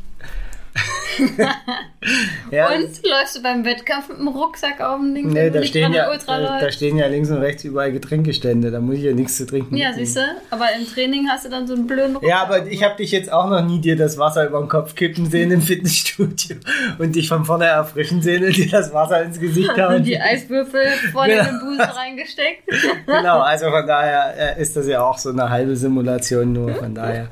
[2.51, 5.29] ja, und läufst du beim Wettkampf mit dem Rucksack auf dem Ding?
[5.29, 8.71] Nee, da stehen, ja, da, da, stehen ja links und rechts überall Getränkestände.
[8.71, 9.75] Da muss ich ja nichts zu trinken.
[9.75, 10.21] Ja, siehst du?
[10.51, 12.29] Aber im Training hast du dann so einen blöden Rucksack.
[12.29, 14.95] Ja, aber ich habe dich jetzt auch noch nie dir das Wasser über den Kopf
[14.95, 16.57] kippen sehen im Fitnessstudio
[16.99, 19.95] und dich von vorne erfrischen sehen und dir das Wasser ins Gesicht hauen.
[19.95, 21.43] Und die Eiswürfel vorne genau.
[21.43, 22.63] in den Busen reingesteckt.
[23.05, 26.67] genau, also von daher äh, ist das ja auch so eine halbe Simulation nur.
[26.75, 27.29] Von daher.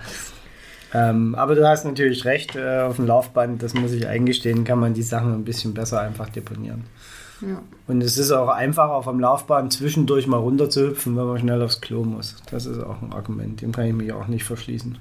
[0.93, 4.79] Ähm, aber du hast natürlich recht, äh, auf dem Laufband, das muss ich eingestehen, kann
[4.79, 6.85] man die Sachen ein bisschen besser einfach deponieren.
[7.41, 7.61] Ja.
[7.87, 11.39] Und es ist auch einfach, auf dem Laufband zwischendurch mal runter zu hüpfen, wenn man
[11.39, 12.35] schnell aufs Klo muss.
[12.49, 14.97] Das ist auch ein Argument, dem kann ich mich auch nicht verschließen,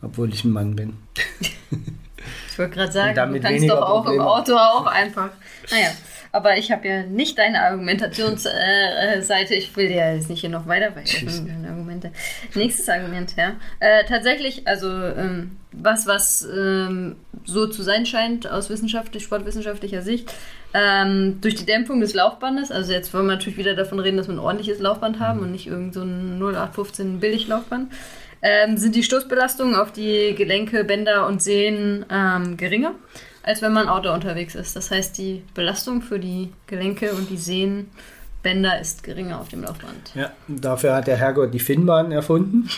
[0.00, 0.96] obwohl ich ein Mann bin.
[1.40, 4.22] ich wollte gerade sagen, du kannst doch auch Probleme.
[4.22, 5.30] im Auto auch einfach.
[5.70, 5.90] Naja.
[6.32, 9.54] Aber ich habe ja nicht deine Argumentationsseite.
[9.54, 11.66] ich will ja jetzt nicht hier noch weiter weiterführen.
[11.68, 12.10] Argumente.
[12.54, 13.56] Nächstes Argument, ja.
[13.80, 20.32] Äh, tatsächlich, also ähm, was, was ähm, so zu sein scheint aus wissenschaftlich, sportwissenschaftlicher Sicht,
[20.72, 24.28] ähm, durch die Dämpfung des Laufbandes, also jetzt wollen wir natürlich wieder davon reden, dass
[24.28, 27.92] wir ein ordentliches Laufband haben und nicht irgend so ein 0815 Billiglaufband,
[28.40, 32.94] ähm, sind die Stoßbelastungen auf die Gelenke, Bänder und Sehnen ähm, geringer
[33.42, 34.76] als wenn man Auto unterwegs ist.
[34.76, 40.14] Das heißt, die Belastung für die Gelenke und die Sehnenbänder ist geringer auf dem Laufband.
[40.14, 42.68] Ja, dafür hat der Herrgott die Finnbahn erfunden.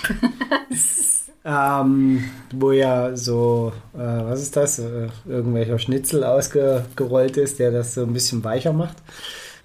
[1.45, 7.95] ähm, wo ja so, äh, was ist das, äh, irgendwelcher Schnitzel ausgerollt ist, der das
[7.95, 8.97] so ein bisschen weicher macht.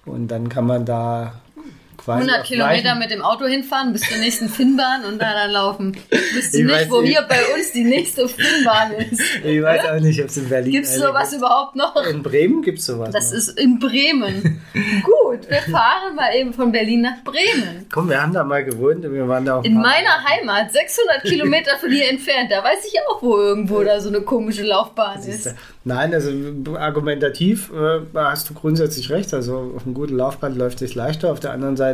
[0.04, 1.40] Und dann kann man da
[2.02, 5.50] quasi 100 auf Kilometer mit dem Auto hinfahren bis zur nächsten Finnbahn und da dann
[5.50, 5.96] laufen.
[6.10, 7.10] Ich wüsste Ich nicht, wo nicht.
[7.10, 9.20] hier bei uns die nächste Finnbahn ist.
[9.44, 11.94] Ich weiß auch nicht, ob es in Berlin Gibt es sowas überhaupt noch?
[12.06, 13.10] In Bremen gibt es sowas.
[13.12, 13.38] Das noch.
[13.38, 14.62] ist in Bremen.
[15.02, 17.86] Gut, wir fahren mal eben von Berlin nach Bremen.
[17.92, 21.22] Komm, wir haben da mal gewohnt und wir waren da auch In meiner Heimat, 600
[21.22, 25.20] Kilometer von hier entfernt, da weiß ich auch, wo irgendwo da so eine komische Laufbahn
[25.22, 25.54] ist.
[25.84, 26.30] Nein, also
[26.76, 29.32] argumentativ äh, hast du grundsätzlich recht.
[29.32, 31.32] Also auf einem guten Laufband läuft sich leichter.
[31.32, 31.89] Auf der anderen Seite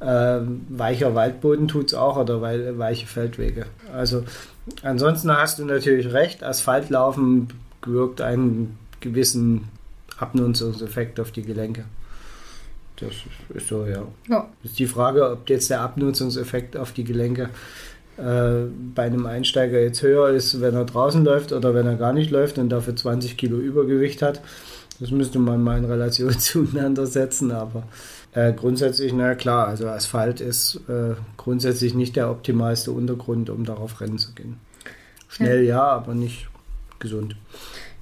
[0.00, 3.66] äh, weicher Waldboden tut es auch oder wei weiche Feldwege.
[3.92, 4.24] Also
[4.82, 6.44] ansonsten hast du natürlich recht.
[6.44, 7.48] Asphaltlaufen
[7.84, 9.68] wirkt einen gewissen
[10.18, 11.84] Abnutzungseffekt auf die Gelenke.
[12.96, 13.12] Das
[13.54, 14.02] ist so, ja.
[14.28, 14.48] Ja.
[14.64, 17.50] Ist die Frage, ob jetzt der Abnutzungseffekt auf die Gelenke
[18.16, 22.12] äh, bei einem Einsteiger jetzt höher ist, wenn er draußen läuft oder wenn er gar
[22.12, 24.40] nicht läuft und dafür 20 Kilo Übergewicht hat.
[25.00, 27.84] Das müsste man mal in Relation zueinander setzen, aber
[28.32, 34.00] äh, grundsätzlich, na klar, also Asphalt ist äh, grundsätzlich nicht der optimalste Untergrund, um darauf
[34.00, 34.58] rennen zu gehen.
[35.28, 36.48] Schnell ja, aber nicht
[36.98, 37.36] gesund.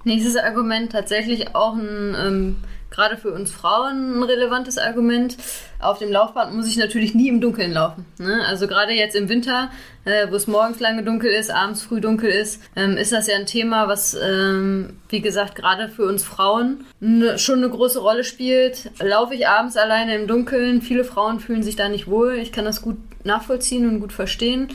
[0.04, 2.56] Nächstes Argument, tatsächlich auch ein, ähm,
[2.96, 5.36] gerade für uns Frauen ein relevantes Argument.
[5.78, 8.06] Auf dem Laufband muss ich natürlich nie im Dunkeln laufen.
[8.18, 8.42] Ne?
[8.46, 9.70] Also gerade jetzt im Winter,
[10.06, 13.36] äh, wo es morgens lange dunkel ist, abends früh dunkel ist, ähm, ist das ja
[13.36, 18.24] ein Thema, was, ähm, wie gesagt, gerade für uns Frauen ne, schon eine große Rolle
[18.24, 18.90] spielt.
[18.98, 22.36] Laufe ich abends alleine im Dunkeln, viele Frauen fühlen sich da nicht wohl.
[22.36, 24.68] Ich kann das gut nachvollziehen und gut verstehen.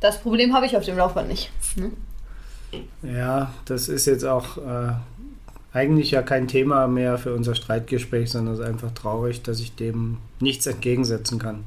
[0.00, 1.50] Das Problem habe ich auf dem Laufband nicht.
[1.76, 1.90] Ne?
[3.02, 4.92] Ja, das ist jetzt auch äh,
[5.78, 9.74] eigentlich ja kein Thema mehr für unser Streitgespräch, sondern es ist einfach traurig, dass ich
[9.74, 11.64] dem nichts entgegensetzen kann.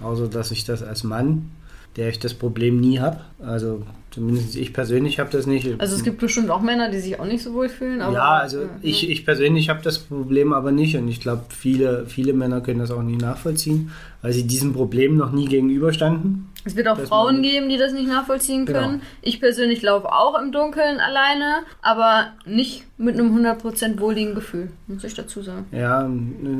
[0.00, 1.50] Außer dass ich das als Mann,
[1.96, 5.68] der ich das Problem nie habe, also zumindest ich persönlich habe das nicht.
[5.78, 8.00] Also es gibt bestimmt auch Männer, die sich auch nicht so wohl fühlen.
[8.00, 12.06] Ja, also äh, ich, ich persönlich habe das Problem aber nicht und ich glaube, viele,
[12.06, 13.90] viele Männer können das auch nie nachvollziehen,
[14.22, 16.48] weil sie diesem Problem noch nie gegenüberstanden.
[16.64, 18.80] Es wird auch Frauen geben, die das nicht nachvollziehen Genau.
[18.80, 19.02] können.
[19.22, 25.04] Ich persönlich laufe auch im Dunkeln alleine, aber nicht mit einem 100% wohligen Gefühl, muss
[25.04, 25.66] ich dazu sagen.
[25.72, 26.10] Ja,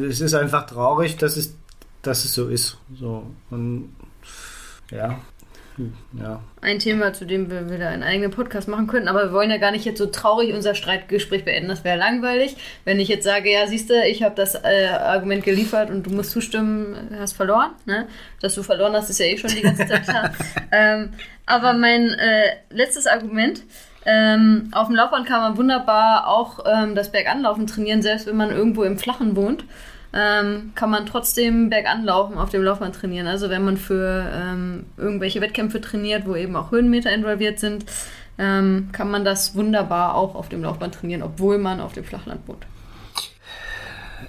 [0.08, 1.56] es ist einfach traurig, dass es,
[2.02, 2.78] dass es so ist.
[2.98, 3.24] So.
[3.50, 3.88] Und
[4.90, 5.18] ja.
[5.76, 6.40] Hm, Ja.
[6.62, 9.58] Ein Thema, zu dem wir wieder einen eigenen Podcast machen könnten, aber wir wollen ja
[9.58, 11.68] gar nicht jetzt so traurig unser Streitgespräch beenden.
[11.68, 12.56] Das wäre langweilig.
[12.84, 16.10] Wenn ich jetzt sage, ja, siehst du, ich habe das äh, Argument geliefert und du
[16.10, 17.72] musst zustimmen, hast verloren.
[17.84, 18.06] Ne?
[18.40, 20.32] Dass du verloren hast, ist ja eh schon die ganze Zeit klar.
[20.72, 21.10] ähm,
[21.44, 23.62] aber mein äh, letztes Argument.
[24.08, 28.50] Ähm, auf dem Laufband kann man wunderbar auch ähm, das Berganlaufen trainieren, selbst wenn man
[28.50, 29.64] irgendwo im Flachen wohnt.
[30.18, 33.26] Ähm, kann man trotzdem berganlaufen auf dem Laufband trainieren.
[33.26, 37.84] Also wenn man für ähm, irgendwelche Wettkämpfe trainiert, wo eben auch Höhenmeter involviert sind,
[38.38, 42.48] ähm, kann man das wunderbar auch auf dem Laufband trainieren, obwohl man auf dem Flachland
[42.48, 42.66] wohnt.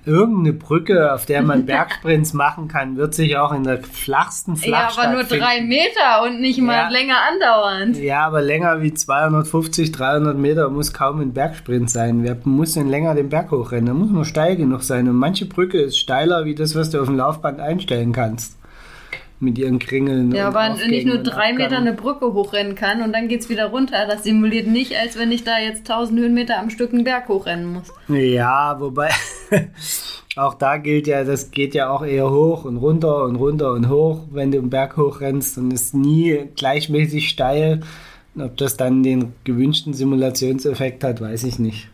[0.06, 4.62] Irgendeine Brücke, auf der man Bergsprints machen kann, wird sich auch in der flachsten Ja,
[4.62, 5.44] Flachstadt aber nur finden.
[5.44, 6.90] drei Meter und nicht mal Ja.
[6.90, 7.98] länger andauernd.
[7.98, 12.24] Ja, aber länger wie 250, 300 Meter muss kaum ein Bergsprint sein.
[12.24, 13.88] Wer muss denn länger den Berg hochrennen?
[13.88, 15.08] Da muss nur steil genug sein.
[15.10, 18.58] Und manche Brücke ist steiler wie das, was du auf dem Laufband einstellen kannst.
[19.40, 20.34] Mit ihren Kringeln.
[20.34, 23.68] Ja, aber Aufgängen nicht nur drei Meter eine Brücke hochrennen kann und dann geht's wieder
[23.68, 24.08] runter.
[24.08, 27.72] Das simuliert nicht, als wenn ich da jetzt 1000 Höhenmeter am Stück einen Berg hochrennen
[27.72, 27.94] muss.
[28.08, 29.10] Ja, wobei
[30.36, 33.90] auch da gilt ja, das geht ja auch eher hoch und runter und runter und
[33.90, 37.82] hoch, wenn du einen Berg hochrennst und ist nie gleichmäßig steil.
[38.40, 41.90] Ob das dann den gewünschten Simulationseffekt hat, weiß ich nicht.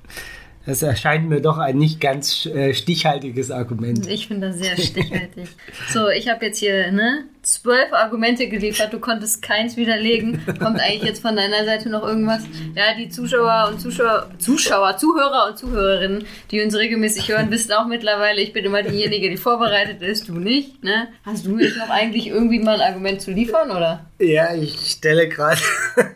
[0.66, 4.08] Das erscheint mir doch ein nicht ganz äh, stichhaltiges Argument.
[4.08, 5.50] Ich finde das sehr stichhaltig.
[5.90, 8.94] so, ich habe jetzt hier ne, zwölf Argumente geliefert.
[8.94, 10.42] Du konntest keins widerlegen.
[10.60, 12.44] Kommt eigentlich jetzt von deiner Seite noch irgendwas?
[12.76, 17.86] Ja, die Zuschauer und Zuschauer, Zuschauer, Zuhörer und Zuhörerinnen, die uns regelmäßig hören, wissen auch
[17.86, 20.84] mittlerweile, ich bin immer diejenige, die vorbereitet ist, du nicht.
[20.84, 21.10] Ne?
[21.24, 24.06] Hast du jetzt noch eigentlich irgendwie mal ein Argument zu liefern, oder?
[24.20, 25.60] Ja, ich stelle gerade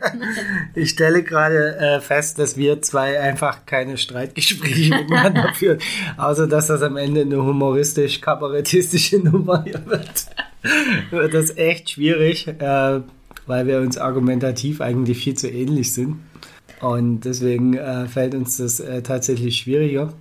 [0.74, 5.78] ich stelle gerade äh, fest, dass wir zwei einfach keine Streitgespräche miteinander führen,
[6.16, 10.26] außer dass das am Ende eine humoristisch-kabarettistische Nummer hier wird.
[11.10, 13.00] Wird das echt schwierig, äh,
[13.46, 16.16] weil wir uns argumentativ eigentlich viel zu ähnlich sind.
[16.80, 20.12] Und deswegen äh, fällt uns das äh, tatsächlich schwieriger.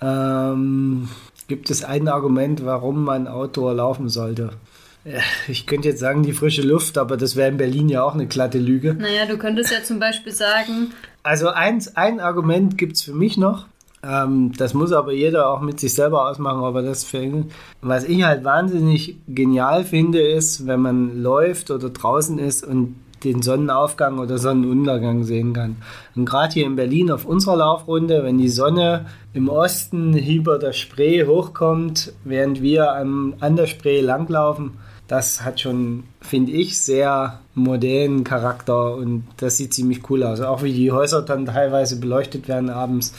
[0.00, 1.08] Ähm,
[1.48, 4.50] gibt es ein Argument, warum man Outdoor laufen sollte?
[5.04, 8.14] Ja, Ich könnte jetzt sagen, die frische Luft, aber das wäre in Berlin ja auch
[8.14, 8.94] eine glatte Lüge.
[8.94, 13.36] Naja, du könntest ja zum Beispiel sagen, Also eins, ein Argument gibt es für mich
[13.36, 13.66] noch.
[14.04, 17.50] Ähm, das muss aber jeder auch mit sich selber ausmachen, aber das für ihn.
[17.80, 23.40] Was ich halt wahnsinnig genial finde, ist, wenn man läuft oder draußen ist und den
[23.40, 25.76] Sonnenaufgang oder Sonnenuntergang sehen kann.
[26.14, 30.74] Und gerade hier in Berlin auf unserer Laufrunde, wenn die Sonne im Osten über der
[30.74, 34.72] Spree hochkommt, während wir an, an der Spree langlaufen,
[35.08, 40.40] das hat schon, finde ich, sehr modernen Charakter und das sieht ziemlich cool aus.
[40.40, 43.14] Auch wie die Häuser dann teilweise beleuchtet werden abends,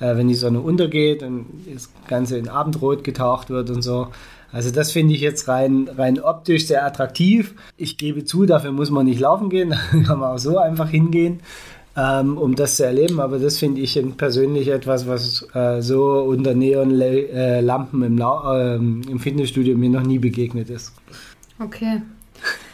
[0.00, 4.08] äh, wenn die Sonne untergeht und das Ganze in Abendrot getaucht wird und so.
[4.50, 7.54] Also das finde ich jetzt rein, rein optisch sehr attraktiv.
[7.76, 10.88] Ich gebe zu, dafür muss man nicht laufen gehen, da kann man auch so einfach
[10.88, 11.40] hingehen,
[11.96, 13.20] ähm, um das zu erleben.
[13.20, 19.76] Aber das finde ich persönlich etwas, was äh, so unter Neonlampen im, äh, im Fitnessstudio
[19.76, 20.94] mir noch nie begegnet ist.
[21.60, 22.00] Okay.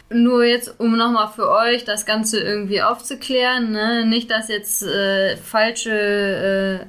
[0.09, 4.05] Nur jetzt, um nochmal für euch das Ganze irgendwie aufzuklären, ne?
[4.05, 6.85] nicht, dass jetzt äh, falsche, äh,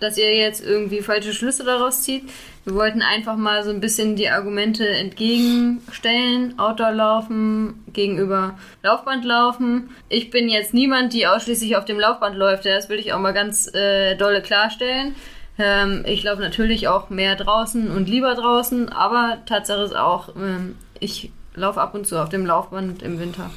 [0.00, 2.24] dass ihr jetzt irgendwie falsche Schlüsse daraus zieht.
[2.64, 6.58] Wir wollten einfach mal so ein bisschen die Argumente entgegenstellen.
[6.58, 9.90] Outdoor-Laufen gegenüber Laufbandlaufen.
[10.08, 12.64] Ich bin jetzt niemand, die ausschließlich auf dem Laufband läuft.
[12.64, 15.14] Das will ich auch mal ganz äh, dolle klarstellen.
[15.58, 20.76] Ähm, ich laufe natürlich auch mehr draußen und lieber draußen, aber Tatsache ist auch, ähm,
[20.98, 23.50] ich laufe ab und zu auf dem Laufband im Winter.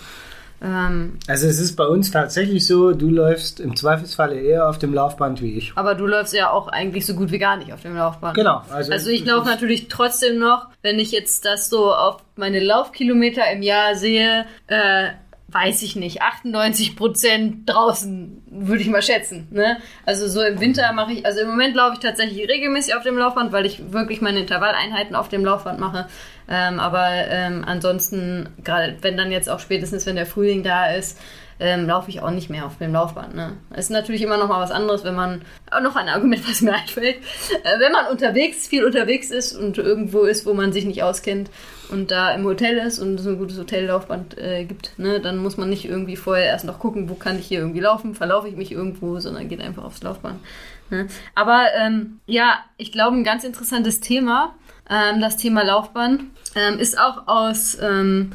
[0.62, 4.94] Ähm, also es ist bei uns tatsächlich so, du läufst im Zweifelsfalle eher auf dem
[4.94, 5.74] Laufband wie ich.
[5.76, 8.36] Aber du läufst ja auch eigentlich so gut wie gar nicht auf dem Laufband.
[8.36, 8.62] Genau.
[8.72, 13.50] Also, also ich laufe natürlich trotzdem noch, wenn ich jetzt das so auf meine Laufkilometer
[13.52, 15.10] im Jahr sehe, äh,
[15.50, 19.48] weiß ich nicht, 98 Prozent draußen, würde ich mal schätzen.
[19.52, 19.78] Ne?
[20.06, 23.18] Also so im Winter mache ich, also im Moment laufe ich tatsächlich regelmäßig auf dem
[23.18, 26.08] Laufband, weil ich wirklich meine Intervalleinheiten auf dem Laufband mache.
[26.50, 31.20] Ähm, aber ähm, ansonsten, gerade wenn dann jetzt auch spätestens, wenn der Frühling da ist,
[31.60, 33.36] ähm, laufe ich auch nicht mehr auf dem Laufband.
[33.36, 33.58] Ne?
[33.76, 36.74] Ist natürlich immer noch mal was anderes, wenn man, auch noch ein Argument, was mir
[36.74, 37.18] einfällt,
[37.64, 41.50] äh, wenn man unterwegs, viel unterwegs ist und irgendwo ist, wo man sich nicht auskennt
[41.90, 45.58] und da im Hotel ist und es ein gutes Hotellaufband äh, gibt, ne, dann muss
[45.58, 48.56] man nicht irgendwie vorher erst noch gucken, wo kann ich hier irgendwie laufen, verlaufe ich
[48.56, 50.40] mich irgendwo, sondern geht einfach aufs Laufband.
[50.90, 51.08] Ne?
[51.36, 54.54] Aber ähm, ja, ich glaube, ein ganz interessantes Thema,
[54.90, 56.24] ähm, das Thema Laufband,
[56.56, 58.32] ähm, ist auch aus ähm,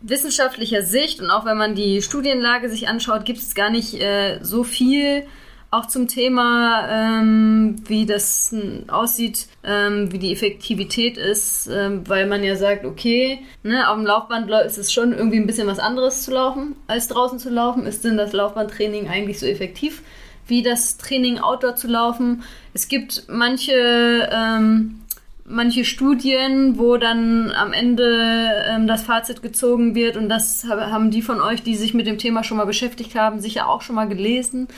[0.00, 4.38] wissenschaftlicher Sicht und auch wenn man die Studienlage sich anschaut, gibt es gar nicht äh,
[4.42, 5.24] so viel
[5.70, 8.54] auch zum Thema, ähm, wie das
[8.86, 14.06] aussieht, ähm, wie die Effektivität ist, ähm, weil man ja sagt, okay, ne, auf dem
[14.06, 17.84] Laufband ist es schon irgendwie ein bisschen was anderes zu laufen, als draußen zu laufen.
[17.84, 20.02] Ist denn das Laufbandtraining eigentlich so effektiv
[20.46, 22.44] wie das Training Outdoor zu laufen?
[22.72, 25.02] Es gibt manche ähm,
[25.48, 31.22] manche Studien, wo dann am Ende ähm, das Fazit gezogen wird und das haben die
[31.22, 34.08] von euch, die sich mit dem Thema schon mal beschäftigt haben, sicher auch schon mal
[34.08, 34.68] gelesen,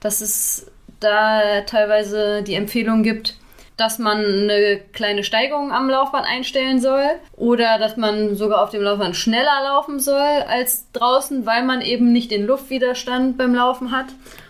[0.00, 3.36] dass es da teilweise die Empfehlung gibt,
[3.76, 7.04] dass man eine kleine Steigerung am Laufband einstellen soll
[7.36, 12.12] oder dass man sogar auf dem Laufband schneller laufen soll als draußen, weil man eben
[12.12, 14.06] nicht den Luftwiderstand beim Laufen hat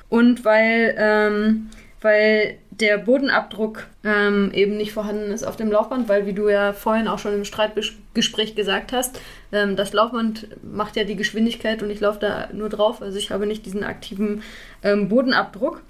[0.08, 6.26] und weil, ähm, weil der Bodenabdruck ähm, eben nicht vorhanden ist auf dem Laufband, weil
[6.26, 9.20] wie du ja vorhin auch schon im Streitgespräch gesagt hast,
[9.52, 13.30] ähm, das Laufband macht ja die Geschwindigkeit und ich laufe da nur drauf, also ich
[13.30, 14.42] habe nicht diesen aktiven
[14.82, 15.82] ähm, Bodenabdruck.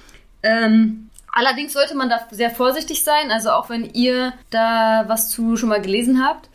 [0.42, 5.56] Ähm, allerdings sollte man da sehr vorsichtig sein, also auch wenn ihr da was zu
[5.56, 6.48] schon mal gelesen habt,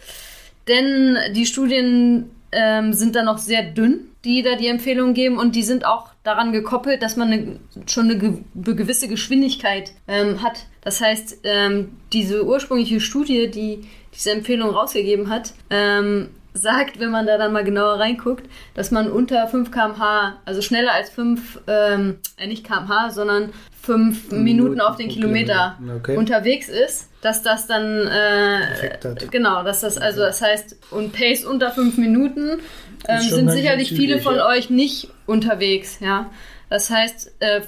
[0.67, 5.55] denn die Studien ähm, sind da noch sehr dünn, die da die Empfehlungen geben und
[5.55, 10.65] die sind auch daran gekoppelt, dass man eine, schon eine ge gewisse Geschwindigkeit ähm, hat.
[10.81, 17.27] Das heißt, ähm, diese ursprüngliche Studie, die diese Empfehlung rausgegeben hat, ähm, sagt, wenn man
[17.27, 22.17] da dann mal genauer reinguckt, dass man unter 5 kmh, also schneller als 5, ähm,
[22.37, 25.99] äh, nicht kmh, sondern 5 Minuten, Minuten auf den Kilometer, Kilometer.
[25.99, 26.17] Okay.
[26.17, 28.97] unterwegs ist, dass das dann äh,
[29.29, 32.61] genau, dass das also das heißt und Pace unter 5 Minuten
[33.07, 34.47] ähm, sind sicherlich viele von ja.
[34.47, 36.29] euch nicht unterwegs, ja.
[36.69, 37.61] Das heißt, äh,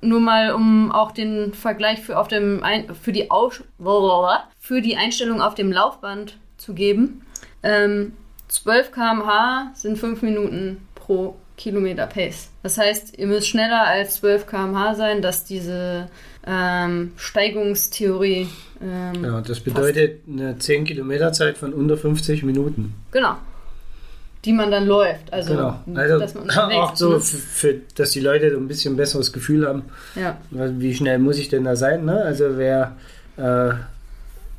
[0.00, 3.62] nur mal um auch den Vergleich für auf dem Ein für die Aus
[4.58, 7.22] für die Einstellung auf dem Laufband zu geben.
[7.62, 8.12] Ähm,
[8.48, 12.50] 12 km/h sind 5 Minuten pro Kilometer Pace.
[12.62, 16.08] Das heißt, ihr müsst schneller als 12 km/h sein, dass diese
[16.46, 18.48] ähm, Steigungstheorie.
[18.82, 20.40] Ähm, ja, das bedeutet passt.
[20.40, 22.94] eine 10 Kilometer Zeit von unter 50 Minuten.
[23.12, 23.36] Genau
[24.46, 25.32] die man dann läuft.
[25.32, 25.80] Also, genau.
[25.94, 27.20] also dass man auch so, ne?
[27.20, 29.82] für, für, dass die Leute ein bisschen besseres Gefühl haben,
[30.14, 30.38] ja.
[30.50, 32.04] wie schnell muss ich denn da sein.
[32.04, 32.22] Ne?
[32.22, 32.96] Also wer,
[33.36, 33.74] äh,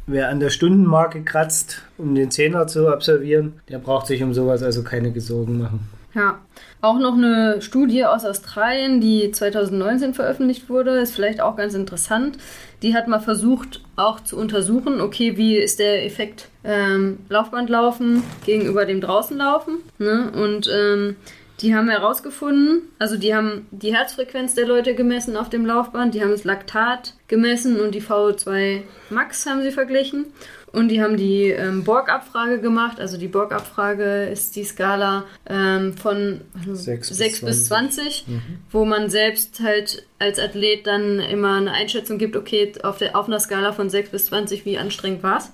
[0.08, 4.64] wer an der Stundenmarke kratzt, um den Zehner zu absolvieren, der braucht sich um sowas
[4.64, 5.88] also keine Sorgen machen.
[6.14, 6.40] Ja,
[6.82, 12.38] auch noch eine Studie aus Australien, die 2019 veröffentlicht wurde, ist vielleicht auch ganz interessant.
[12.82, 18.86] Die hat mal versucht, auch zu untersuchen, okay, wie ist der Effekt ähm, Laufbandlaufen gegenüber
[18.86, 19.78] dem Draußenlaufen.
[20.00, 20.32] Ne?
[20.32, 21.18] Und ähm,
[21.62, 26.22] Die haben herausgefunden, also die haben die Herzfrequenz der Leute gemessen auf dem Laufband, die
[26.22, 30.28] haben das Laktat gemessen und die VO2 Max haben sie verglichen.
[30.74, 33.00] Und die haben die ähm, Borg-Abfrage gemacht.
[33.00, 36.42] Also die Borg-Abfrage ist die Skala ähm, von
[36.72, 38.42] 6, 6 bis 20, mhm.
[38.70, 43.28] wo man selbst halt als Athlet dann immer eine Einschätzung gibt, okay, auf, der, auf
[43.28, 45.52] einer Skala von 6 bis 20, wie anstrengend war es.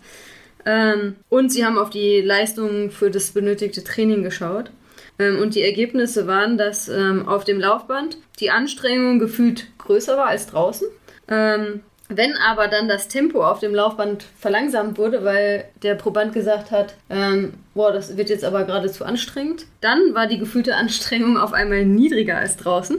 [0.65, 4.71] Ähm, und sie haben auf die Leistung für das benötigte Training geschaut.
[5.19, 10.27] Ähm, und die Ergebnisse waren, dass ähm, auf dem Laufband die Anstrengung gefühlt größer war
[10.27, 10.87] als draußen.
[11.27, 16.71] Ähm, wenn aber dann das Tempo auf dem Laufband verlangsamt wurde, weil der Proband gesagt
[16.71, 21.37] hat, ähm, boah, das wird jetzt aber gerade zu anstrengend, dann war die gefühlte Anstrengung
[21.37, 22.97] auf einmal niedriger als draußen.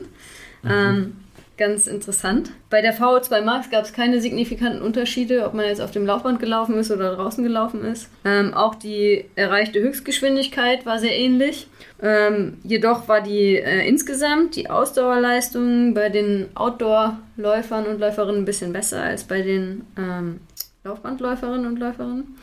[0.63, 0.71] Mhm.
[0.71, 1.17] Ähm,
[1.57, 2.51] ganz interessant.
[2.71, 6.41] Bei der VO2 Max gab es keine signifikanten Unterschiede, ob man jetzt auf dem Laufband
[6.41, 8.11] gelaufen ist oder draußen gelaufen ist.
[8.25, 11.69] Ähm, auch die erreichte Höchstgeschwindigkeit war sehr ähnlich.
[12.03, 18.73] Ähm, jedoch war die äh, insgesamt die Ausdauerleistung bei den Outdoor-Läufern und Läuferinnen ein bisschen
[18.73, 20.41] besser als bei den ähm,
[20.83, 22.37] Laufbandläuferinnen und Läuferinnen.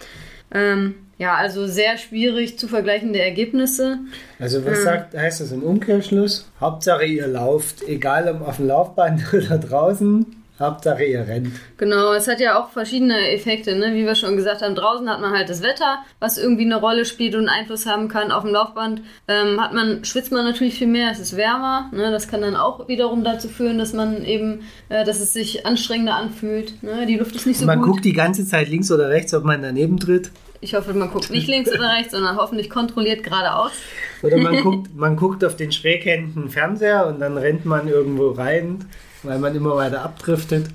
[0.53, 3.99] Ähm, ja, also sehr schwierig zu vergleichende Ergebnisse.
[4.39, 6.49] Also was ähm, sagt, heißt das im Umkehrschluss?
[6.59, 10.25] Hauptsache ihr lauft, egal ob auf dem Laufband oder draußen,
[10.61, 11.51] Hauptsache ihr rennt.
[11.77, 13.93] Genau, es hat ja auch verschiedene Effekte, ne?
[13.93, 14.75] wie wir schon gesagt haben.
[14.75, 18.31] Draußen hat man halt das Wetter, was irgendwie eine Rolle spielt und Einfluss haben kann.
[18.31, 21.89] Auf dem Laufband ähm, hat man, schwitzt man natürlich viel mehr, es ist wärmer.
[21.91, 22.11] Ne?
[22.11, 26.15] Das kann dann auch wiederum dazu führen, dass man eben, äh, dass es sich anstrengender
[26.15, 26.81] anfühlt.
[26.83, 27.05] Ne?
[27.05, 27.87] Die Luft ist nicht so man gut.
[27.87, 30.31] Man guckt die ganze Zeit links oder rechts, ob man daneben tritt.
[30.63, 33.71] Ich hoffe, man guckt nicht links oder rechts, sondern hoffentlich kontrolliert geradeaus.
[34.21, 38.85] Oder man guckt, man guckt auf den schräghändigen Fernseher und dann rennt man irgendwo rein,
[39.23, 40.67] weil man immer weiter abdriftet.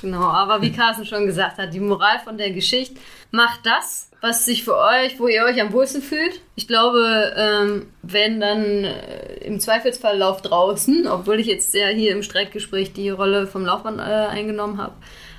[0.00, 4.44] Genau, aber wie Carsten schon gesagt hat, die Moral von der Geschichte, macht das, was
[4.44, 6.40] sich für euch, wo ihr euch am wohlsten fühlt.
[6.54, 12.12] Ich glaube, ähm, wenn dann äh, im Zweifelsfall Lauf draußen, obwohl ich jetzt ja hier
[12.12, 14.94] im Streitgespräch die Rolle vom Laufband äh, eingenommen habe.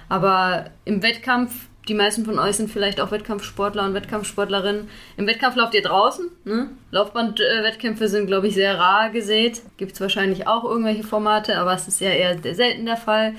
[0.09, 1.53] Aber im Wettkampf
[1.87, 4.89] die meisten von euch sind vielleicht auch Wettkampfsportler und Wettkampfsportlerinnen.
[5.17, 6.29] Im Wettkampf lauft ihr draußen.
[6.45, 6.69] Ne?
[6.91, 9.61] Laufbandwettkämpfe sind, glaube ich, sehr rar gesät.
[9.77, 13.33] Gibt es wahrscheinlich auch irgendwelche Formate, aber es ist ja eher selten der Fall.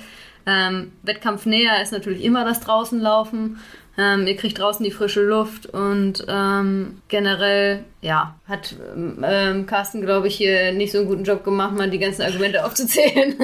[0.47, 3.59] Ähm, Wettkampfnäher ist natürlich immer das Draußenlaufen.
[3.97, 10.27] Ähm, ihr kriegt draußen die frische Luft und ähm, generell, ja, hat ähm, Carsten, glaube
[10.27, 13.37] ich, hier nicht so einen guten Job gemacht, mal die ganzen Argumente aufzuzählen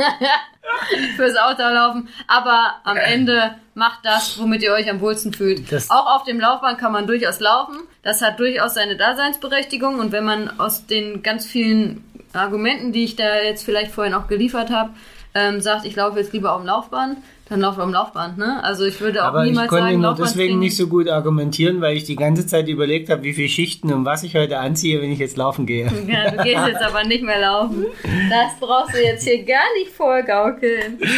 [1.16, 2.08] fürs Outdoor-Laufen.
[2.26, 5.70] Aber am Ende macht das, womit ihr euch am wohlsten fühlt.
[5.70, 7.76] Das Auch auf dem Laufband kann man durchaus laufen.
[8.02, 13.16] Das hat durchaus seine Daseinsberechtigung und wenn man aus den ganz vielen Argumenten, die ich
[13.16, 14.90] da jetzt vielleicht vorhin auch geliefert habe,
[15.34, 17.18] ähm, sagt, ich laufe jetzt lieber auf dem Laufband,
[17.50, 18.62] dann lauf am Laufband, ne?
[18.62, 21.80] Also ich würde auch Aber niemals ich konnte sagen, nur deswegen nicht so gut argumentieren,
[21.80, 25.02] weil ich die ganze Zeit überlegt habe, wie viele Schichten und was ich heute anziehe,
[25.02, 25.90] wenn ich jetzt laufen gehe.
[26.10, 27.86] Ja, du gehst jetzt aber nicht mehr laufen.
[28.30, 30.98] Das brauchst du jetzt hier gar nicht vorgaukeln.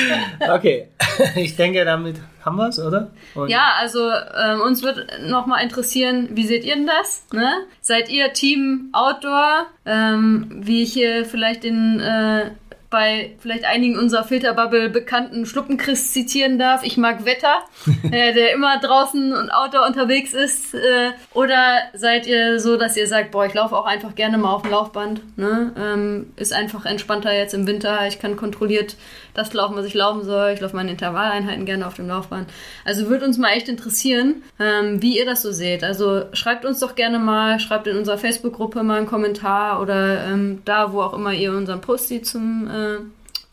[0.52, 0.88] Okay,
[1.36, 3.10] ich denke, damit haben wir es, oder?
[3.34, 7.26] Und ja, also ähm, uns wird nochmal interessieren, wie seht ihr denn das?
[7.32, 7.48] Ne?
[7.80, 12.50] Seid ihr Team Outdoor, ähm, wie ich hier vielleicht den äh,
[12.92, 16.84] bei vielleicht einigen unserer Filterbubble bekannten Schluppenchris zitieren darf.
[16.84, 17.62] Ich mag Wetter,
[18.12, 20.74] äh, der immer draußen und outdoor unterwegs ist.
[20.74, 24.52] Äh, oder seid ihr so, dass ihr sagt, boah, ich laufe auch einfach gerne mal
[24.52, 25.22] auf dem Laufband.
[25.36, 25.72] Ne?
[25.76, 28.06] Ähm, ist einfach entspannter jetzt im Winter.
[28.06, 28.96] Ich kann kontrolliert
[29.34, 30.50] das laufen, was ich laufen soll.
[30.50, 32.50] Ich laufe meine Intervalleinheiten gerne auf dem Laufband.
[32.84, 35.82] Also würde uns mal echt interessieren, ähm, wie ihr das so seht.
[35.82, 40.60] Also schreibt uns doch gerne mal, schreibt in unserer Facebook-Gruppe mal einen Kommentar oder ähm,
[40.66, 42.98] da, wo auch immer ihr unseren Post zum äh, äh,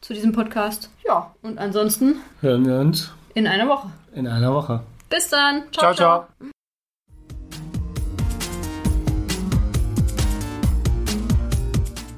[0.01, 0.89] zu diesem Podcast.
[1.05, 3.89] Ja, und ansonsten hören wir uns in einer Woche.
[4.13, 4.81] In einer Woche.
[5.09, 5.63] Bis dann.
[5.71, 5.93] ciao.
[5.93, 6.25] ciao.
[6.39, 6.51] ciao.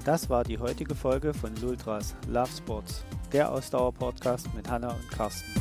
[0.04, 5.54] Das war die heutige Folge von Lultras Love Sports, der Ausdauer-Podcast mit Hanna und Carsten.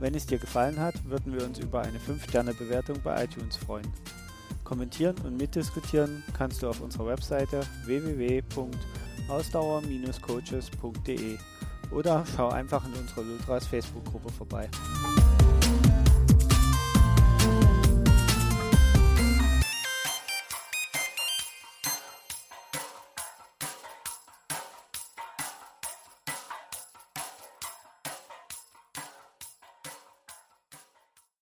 [0.00, 3.86] Wenn es dir gefallen hat, würden wir uns über eine 5-Sterne-Bewertung bei iTunes freuen.
[4.64, 11.38] Kommentieren und mitdiskutieren kannst du auf unserer Webseite www.lultras.com ausdauer-coaches.de
[11.90, 14.68] oder schau einfach in unserer Lultras Facebook-Gruppe vorbei.